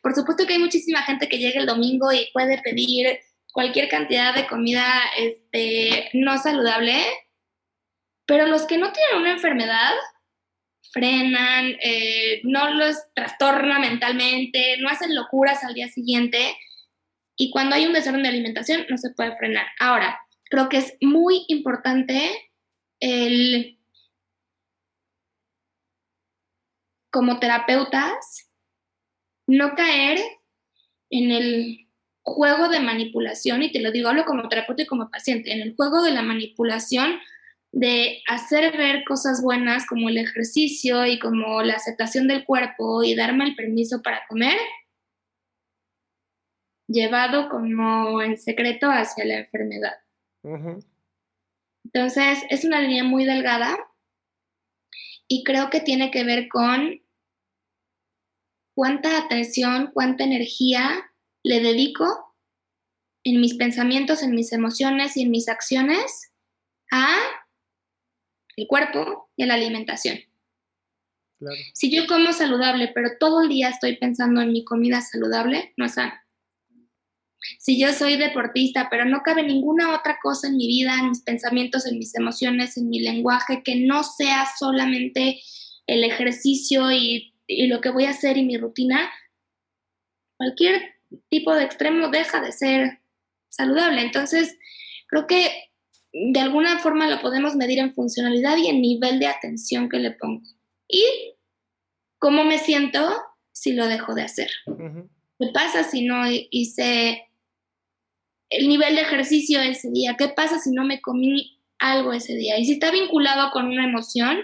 por 0.00 0.14
supuesto 0.14 0.46
que 0.46 0.52
hay 0.52 0.58
muchísima 0.60 1.02
gente 1.02 1.28
que 1.28 1.38
llega 1.38 1.60
el 1.60 1.66
domingo 1.66 2.12
y 2.12 2.28
puede 2.32 2.62
pedir 2.62 3.18
cualquier 3.58 3.88
cantidad 3.88 4.36
de 4.36 4.46
comida 4.46 4.86
este, 5.16 6.10
no 6.12 6.38
saludable, 6.38 6.94
pero 8.24 8.46
los 8.46 8.66
que 8.66 8.78
no 8.78 8.92
tienen 8.92 9.18
una 9.18 9.32
enfermedad 9.32 9.94
frenan, 10.92 11.74
eh, 11.82 12.40
no 12.44 12.70
los 12.70 12.94
trastorna 13.14 13.80
mentalmente, 13.80 14.76
no 14.78 14.88
hacen 14.88 15.12
locuras 15.12 15.64
al 15.64 15.74
día 15.74 15.88
siguiente 15.88 16.56
y 17.34 17.50
cuando 17.50 17.74
hay 17.74 17.84
un 17.84 17.94
desorden 17.94 18.22
de 18.22 18.28
alimentación 18.28 18.86
no 18.90 18.96
se 18.96 19.10
puede 19.10 19.36
frenar. 19.36 19.66
Ahora, 19.80 20.20
creo 20.44 20.68
que 20.68 20.76
es 20.76 20.96
muy 21.00 21.44
importante 21.48 22.52
el 23.00 23.76
como 27.10 27.40
terapeutas 27.40 28.52
no 29.48 29.74
caer 29.74 30.20
en 31.10 31.32
el 31.32 31.87
juego 32.28 32.68
de 32.68 32.80
manipulación, 32.80 33.62
y 33.62 33.72
te 33.72 33.80
lo 33.80 33.90
digo, 33.90 34.08
hablo 34.08 34.24
como 34.24 34.48
terapeuta 34.48 34.82
y 34.82 34.86
como 34.86 35.10
paciente, 35.10 35.52
en 35.52 35.60
el 35.60 35.74
juego 35.76 36.02
de 36.02 36.12
la 36.12 36.22
manipulación 36.22 37.18
de 37.72 38.22
hacer 38.26 38.76
ver 38.76 39.04
cosas 39.04 39.42
buenas 39.42 39.86
como 39.86 40.08
el 40.08 40.16
ejercicio 40.16 41.04
y 41.04 41.18
como 41.18 41.62
la 41.62 41.74
aceptación 41.74 42.26
del 42.26 42.44
cuerpo 42.44 43.02
y 43.02 43.14
darme 43.14 43.44
el 43.44 43.54
permiso 43.54 44.02
para 44.02 44.22
comer, 44.28 44.58
llevado 46.88 47.48
como 47.50 48.22
en 48.22 48.38
secreto 48.38 48.90
hacia 48.90 49.24
la 49.24 49.38
enfermedad. 49.40 49.96
Entonces, 51.84 52.38
es 52.48 52.64
una 52.64 52.80
línea 52.80 53.04
muy 53.04 53.24
delgada 53.24 53.76
y 55.28 55.44
creo 55.44 55.68
que 55.68 55.80
tiene 55.80 56.10
que 56.10 56.24
ver 56.24 56.48
con 56.48 57.02
cuánta 58.74 59.18
atención, 59.18 59.90
cuánta 59.92 60.24
energía 60.24 61.10
le 61.42 61.60
dedico 61.60 62.34
en 63.24 63.40
mis 63.40 63.54
pensamientos, 63.54 64.22
en 64.22 64.34
mis 64.34 64.52
emociones 64.52 65.16
y 65.16 65.22
en 65.22 65.30
mis 65.30 65.48
acciones 65.48 66.32
a 66.90 67.14
el 68.56 68.66
cuerpo 68.66 69.30
y 69.36 69.44
a 69.44 69.46
la 69.46 69.54
alimentación. 69.54 70.18
Si 71.72 71.94
yo 71.94 72.06
como 72.08 72.32
saludable, 72.32 72.90
pero 72.92 73.10
todo 73.20 73.42
el 73.42 73.48
día 73.48 73.68
estoy 73.68 73.96
pensando 73.96 74.40
en 74.40 74.52
mi 74.52 74.64
comida 74.64 75.00
saludable, 75.00 75.72
no 75.76 75.86
es 75.86 75.94
sano. 75.94 76.12
Si 77.60 77.78
yo 77.80 77.92
soy 77.92 78.16
deportista, 78.16 78.88
pero 78.90 79.04
no 79.04 79.20
cabe 79.22 79.44
ninguna 79.44 79.94
otra 79.94 80.18
cosa 80.20 80.48
en 80.48 80.56
mi 80.56 80.66
vida, 80.66 80.96
en 80.98 81.10
mis 81.10 81.22
pensamientos, 81.22 81.86
en 81.86 81.98
mis 81.98 82.14
emociones, 82.16 82.76
en 82.76 82.88
mi 82.88 82.98
lenguaje, 82.98 83.62
que 83.62 83.76
no 83.76 84.02
sea 84.02 84.48
solamente 84.58 85.40
el 85.86 86.02
ejercicio 86.02 86.90
y, 86.90 87.34
y 87.46 87.68
lo 87.68 87.80
que 87.80 87.90
voy 87.90 88.06
a 88.06 88.10
hacer 88.10 88.36
y 88.36 88.44
mi 88.44 88.58
rutina, 88.58 89.08
cualquier 90.36 90.97
tipo 91.28 91.54
de 91.54 91.64
extremo 91.64 92.08
deja 92.08 92.40
de 92.40 92.52
ser 92.52 93.00
saludable. 93.48 94.02
Entonces, 94.02 94.58
creo 95.08 95.26
que 95.26 95.50
de 96.12 96.40
alguna 96.40 96.78
forma 96.78 97.08
lo 97.08 97.20
podemos 97.20 97.54
medir 97.54 97.78
en 97.78 97.94
funcionalidad 97.94 98.56
y 98.56 98.68
en 98.68 98.80
nivel 98.80 99.18
de 99.18 99.26
atención 99.26 99.88
que 99.88 99.98
le 99.98 100.12
pongo. 100.12 100.42
Y 100.88 101.04
cómo 102.18 102.44
me 102.44 102.58
siento 102.58 103.00
si 103.52 103.72
lo 103.72 103.86
dejo 103.86 104.14
de 104.14 104.22
hacer. 104.22 104.50
¿Qué 104.66 105.46
pasa 105.52 105.84
si 105.84 106.04
no 106.04 106.24
hice 106.28 107.28
el 108.50 108.68
nivel 108.68 108.96
de 108.96 109.02
ejercicio 109.02 109.60
ese 109.60 109.90
día? 109.90 110.16
¿Qué 110.18 110.28
pasa 110.28 110.58
si 110.58 110.70
no 110.70 110.84
me 110.84 111.00
comí 111.00 111.60
algo 111.78 112.12
ese 112.12 112.34
día? 112.34 112.58
Y 112.58 112.64
si 112.64 112.72
está 112.72 112.90
vinculado 112.90 113.50
con 113.50 113.66
una 113.66 113.84
emoción, 113.84 114.38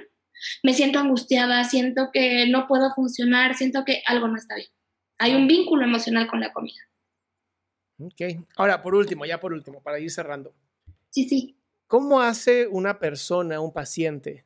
me 0.63 0.75
siento 0.75 0.99
angustiada, 0.99 1.65
siento 1.65 2.11
que 2.13 2.47
no 2.49 2.67
puedo 2.67 2.93
funcionar, 2.95 3.55
siento 3.55 3.85
que 3.85 4.03
algo 4.07 4.29
no 4.29 4.37
está 4.37 4.57
bien. 4.57 4.69
Hay 5.25 5.35
un 5.35 5.49
vínculo 5.49 5.87
emocional 5.87 6.27
con 6.27 6.39
la 6.39 6.53
comida. 6.53 6.83
Ok. 7.99 8.45
Ahora, 8.57 8.83
por 8.83 8.95
último, 8.95 9.25
ya 9.25 9.41
por 9.41 9.55
último, 9.55 9.83
para 9.83 9.99
ir 9.99 10.11
cerrando. 10.11 10.55
Sí, 11.09 11.27
sí. 11.27 11.57
¿Cómo 11.87 12.21
hace 12.21 12.67
una 12.67 12.99
persona, 12.99 13.59
un 13.59 13.73
paciente, 13.73 14.45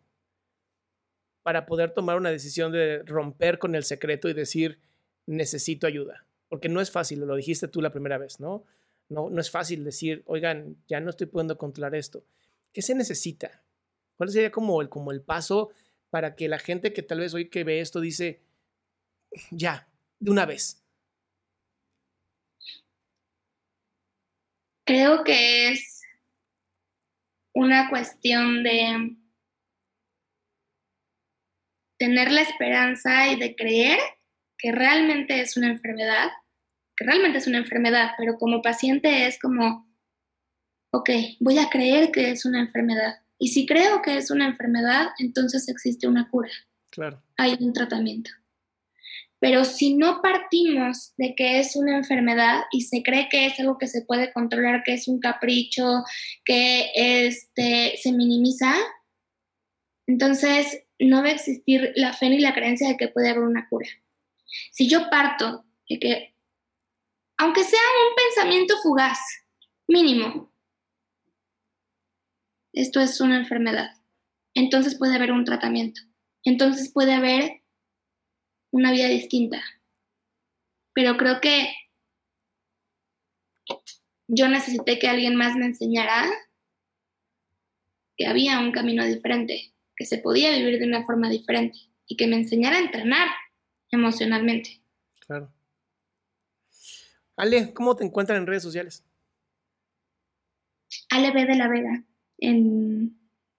para 1.43 1.67
poder 1.67 1.95
tomar 1.95 2.17
una 2.17 2.31
decisión 2.31 2.71
de 2.71 3.03
romper 3.03 3.59
con 3.59 3.75
el 3.75 3.83
secreto 3.83 4.29
y 4.29 4.35
decir, 4.35 4.79
necesito 5.27 5.89
ayuda? 5.89 6.25
Porque 6.49 6.69
no 6.69 6.81
es 6.81 6.93
fácil, 6.93 7.19
lo 7.19 7.35
dijiste 7.35 7.67
tú 7.67 7.83
la 7.83 7.91
primera 7.91 8.17
vez, 8.17 8.39
¿no? 8.39 8.63
No, 9.09 9.31
no 9.31 9.41
es 9.41 9.51
fácil 9.51 9.83
decir, 9.83 10.23
oigan, 10.27 10.77
ya 10.87 11.01
no 11.01 11.11
estoy 11.11 11.27
pudiendo 11.27 11.59
controlar 11.59 11.97
esto. 11.97 12.23
¿Qué 12.73 12.83
se 12.83 12.95
necesita? 12.95 13.65
¿Cuál 14.17 14.31
sería 14.31 14.53
como 14.53 14.81
el, 14.81 14.89
como 14.89 15.11
el 15.11 15.23
paso 15.23 15.71
para 16.11 16.37
que 16.37 16.47
la 16.47 16.61
gente 16.61 16.93
que 16.93 17.03
tal 17.03 17.19
vez 17.19 17.35
hoy 17.35 17.49
que 17.49 17.65
ve 17.65 17.81
esto 17.81 18.01
dice, 18.01 18.43
ya, 19.51 19.88
de 20.21 20.31
una 20.31 20.47
vez? 20.47 20.83
Creo 24.85 25.23
que 25.23 25.71
es 25.71 26.03
una 27.55 27.91
cuestión 27.91 28.63
de 28.63 29.17
tener 31.99 32.31
la 32.33 32.43
esperanza 32.43 33.29
y 33.29 33.37
de 33.37 33.55
creer 33.55 33.99
que 34.57 34.73
realmente 34.73 35.41
es 35.41 35.57
una 35.57 35.69
enfermedad, 35.69 36.31
que 36.97 37.05
realmente 37.05 37.39
es 37.39 37.47
una 37.47 37.59
enfermedad, 37.59 38.13
pero 38.17 38.39
como 38.39 38.63
paciente 38.63 39.27
es 39.27 39.39
como, 39.39 39.89
ok, 40.93 41.11
voy 41.41 41.59
a 41.59 41.69
creer 41.69 42.11
que 42.11 42.31
es 42.31 42.45
una 42.45 42.61
enfermedad. 42.61 43.21
Y 43.39 43.49
si 43.49 43.67
creo 43.67 44.03
que 44.03 44.17
es 44.17 44.31
una 44.31 44.47
enfermedad, 44.47 45.09
entonces 45.19 45.69
existe 45.69 46.09
una 46.09 46.29
cura. 46.29 46.51
Claro. 46.91 47.23
Hay 47.37 47.57
un 47.61 47.73
tratamiento. 47.73 48.31
Pero 49.41 49.65
si 49.65 49.95
no 49.95 50.21
partimos 50.21 51.13
de 51.17 51.35
que 51.37 51.61
es 51.61 51.77
una 51.77 51.97
enfermedad 51.97 52.63
y 52.73 52.83
se 52.83 53.03
cree 53.03 53.29
que 53.29 53.47
es 53.47 53.59
algo 53.61 53.79
que 53.79 53.87
se 53.87 54.03
puede 54.03 54.33
controlar, 54.33 54.83
que 54.85 54.95
es 54.95 55.07
un 55.07 55.21
capricho, 55.21 56.03
que 56.45 56.91
este, 56.95 57.97
se 58.03 58.13
minimiza, 58.13 58.75
entonces 60.09 60.83
no 60.99 61.23
va 61.23 61.29
a 61.29 61.33
existir 61.33 61.93
la 61.95 62.13
fe 62.13 62.31
ni 62.31 62.41
la 62.41 62.55
creencia 62.55 62.89
de 62.89 62.97
que 62.97 63.09
puede 63.09 63.31
haber 63.31 63.45
una 63.45 63.69
cura. 63.69 63.89
Si 64.73 64.89
yo 64.89 65.09
parto 65.11 65.65
de 65.89 65.99
que, 66.01 66.35
aunque 67.37 67.63
sea 67.63 67.79
un 67.79 68.17
pensamiento 68.17 68.75
fugaz, 68.83 69.19
mínimo, 69.87 70.53
esto 72.73 73.01
es 73.01 73.21
una 73.21 73.37
enfermedad, 73.37 73.91
entonces 74.55 74.97
puede 74.97 75.15
haber 75.15 75.31
un 75.31 75.45
tratamiento, 75.45 76.01
entonces 76.45 76.91
puede 76.93 77.15
haber 77.15 77.63
una 78.79 78.93
vida 78.93 79.09
distinta. 79.09 79.63
Pero 80.95 81.17
creo 81.17 81.41
que 81.41 81.69
yo 84.29 84.49
necesité 84.49 84.99
que 84.99 85.09
alguien 85.09 85.37
más 85.37 85.57
me 85.57 85.67
enseñara 85.67 86.25
que 88.17 88.27
había 88.27 88.61
un 88.61 88.73
camino 88.73 89.05
diferente, 89.05 89.73
que 89.97 90.05
se 90.05 90.19
podía 90.19 90.51
vivir 90.57 90.79
de 90.79 90.87
una 90.87 91.05
forma 91.05 91.29
diferente 91.29 91.79
y 92.07 92.17
que 92.17 92.27
me 92.27 92.37
enseñara 92.37 92.77
a 92.77 92.81
entrenar 92.81 93.29
emocionalmente. 93.91 94.83
Claro. 95.21 95.53
Ale, 97.37 97.73
¿cómo 97.73 97.95
te 97.95 98.05
encuentran 98.05 98.39
en 98.39 98.47
redes 98.47 98.63
sociales? 98.63 99.05
Ale 101.11 101.31
B 101.31 101.47
de 101.47 101.55
la 101.55 101.69
Vega 101.69 102.05
en 102.39 103.19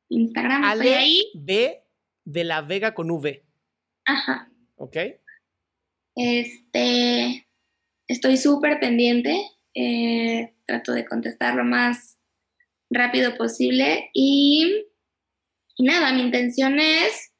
Instagram. 0.10 0.64
Ale 0.64 0.96
ahí. 0.96 1.32
B 1.36 1.84
de 2.26 2.44
la 2.44 2.62
Vega 2.62 2.94
con 2.94 3.10
V. 3.10 3.46
Ajá. 4.06 4.52
Ok. 4.80 4.96
Este, 6.16 7.48
estoy 8.08 8.38
súper 8.38 8.80
pendiente. 8.80 9.36
Eh, 9.76 10.54
trato 10.66 10.94
de 10.94 11.06
contestar 11.06 11.56
lo 11.56 11.66
más 11.66 12.18
rápido 12.90 13.36
posible 13.38 14.10
y, 14.14 14.86
nada, 15.78 16.14
mi 16.14 16.22
intención 16.22 16.80
es 16.80 17.34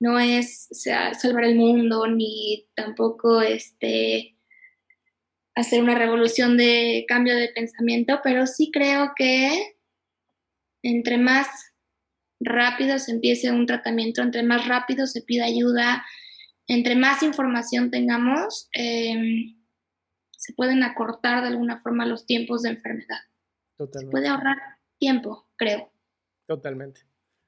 no 0.00 0.18
es 0.18 0.66
salvar 0.72 1.44
el 1.44 1.54
mundo 1.54 2.08
ni 2.08 2.68
tampoco 2.74 3.40
este 3.40 4.36
hacer 5.54 5.80
una 5.82 5.94
revolución 5.94 6.56
de 6.56 7.04
cambio 7.06 7.36
de 7.36 7.48
pensamiento, 7.48 8.20
pero 8.24 8.46
sí 8.46 8.70
creo 8.72 9.12
que 9.14 9.76
entre 10.82 11.18
más 11.18 11.71
rápido 12.44 12.98
se 12.98 13.12
empiece 13.12 13.50
un 13.50 13.66
tratamiento, 13.66 14.22
entre 14.22 14.42
más 14.42 14.66
rápido 14.66 15.06
se 15.06 15.22
pida 15.22 15.44
ayuda, 15.44 16.04
entre 16.66 16.96
más 16.96 17.22
información 17.22 17.90
tengamos, 17.90 18.68
em, 18.72 19.56
se 20.30 20.52
pueden 20.54 20.82
acortar 20.82 21.42
de 21.42 21.48
alguna 21.48 21.80
forma 21.80 22.06
los 22.06 22.26
tiempos 22.26 22.62
de 22.62 22.70
enfermedad. 22.70 23.20
Totalmente. 23.76 24.06
Se 24.06 24.10
puede 24.10 24.28
ahorrar 24.28 24.56
tiempo, 24.98 25.48
creo. 25.56 25.92
Totalmente. 26.46 27.02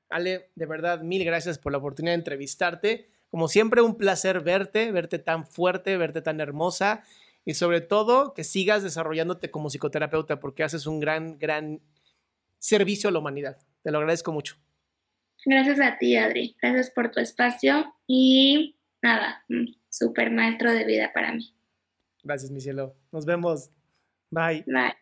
Ale, 0.09 0.51
de 0.55 0.67
verdad, 0.67 1.01
mil 1.01 1.25
gracias 1.25 1.59
por 1.59 1.73
la 1.73 1.79
oportunidad 1.79 2.13
de 2.13 2.19
entrevistarte. 2.19 3.11
Como 3.29 3.49
siempre, 3.49 3.83
un 3.83 3.97
placer 3.97 4.41
verte, 4.41 4.93
verte 4.93 5.19
tan 5.19 5.47
fuerte, 5.47 5.97
verte 5.97 6.23
tan 6.23 6.41
hermosa 6.41 7.03
y 7.45 7.55
sobre 7.55 7.81
todo 7.81 8.33
que 8.33 8.45
sigas 8.45 8.83
desarrollándote 8.83 9.51
como 9.51 9.71
psicoterapeuta 9.71 10.41
porque 10.41 10.63
haces 10.63 10.87
un 10.87 11.01
gran, 11.01 11.39
gran 11.39 11.81
servicio 12.59 13.09
a 13.09 13.13
la 13.13 13.19
humanidad. 13.19 13.59
Te 13.83 13.91
lo 13.91 13.99
agradezco 13.99 14.33
mucho. 14.33 14.57
Gracias 15.47 15.81
a 15.81 15.99
ti, 15.99 16.17
Adri. 16.17 16.57
Gracias 16.61 16.91
por 16.91 17.11
tu 17.11 17.21
espacio 17.21 17.95
y 18.07 18.77
nada, 19.03 19.45
mm, 19.49 19.67
súper 19.91 20.31
maestro 20.31 20.73
de 20.73 20.85
vida 20.85 21.13
para 21.13 21.33
mí. 21.33 21.55
Gracias, 22.23 22.51
mi 22.51 22.61
cielo. 22.61 22.97
Nos 23.13 23.27
vemos. 23.27 23.71
Bye. 24.31 24.65
Bye. 24.67 24.95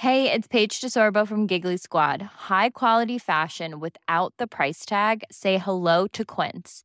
Hey, 0.00 0.30
it's 0.30 0.46
Paige 0.46 0.80
DeSorbo 0.80 1.26
from 1.26 1.48
Giggly 1.48 1.76
Squad. 1.76 2.22
High 2.22 2.70
quality 2.70 3.18
fashion 3.18 3.80
without 3.80 4.32
the 4.38 4.46
price 4.46 4.86
tag. 4.86 5.24
Say 5.28 5.58
hello 5.58 6.06
to 6.12 6.24
Quince. 6.24 6.84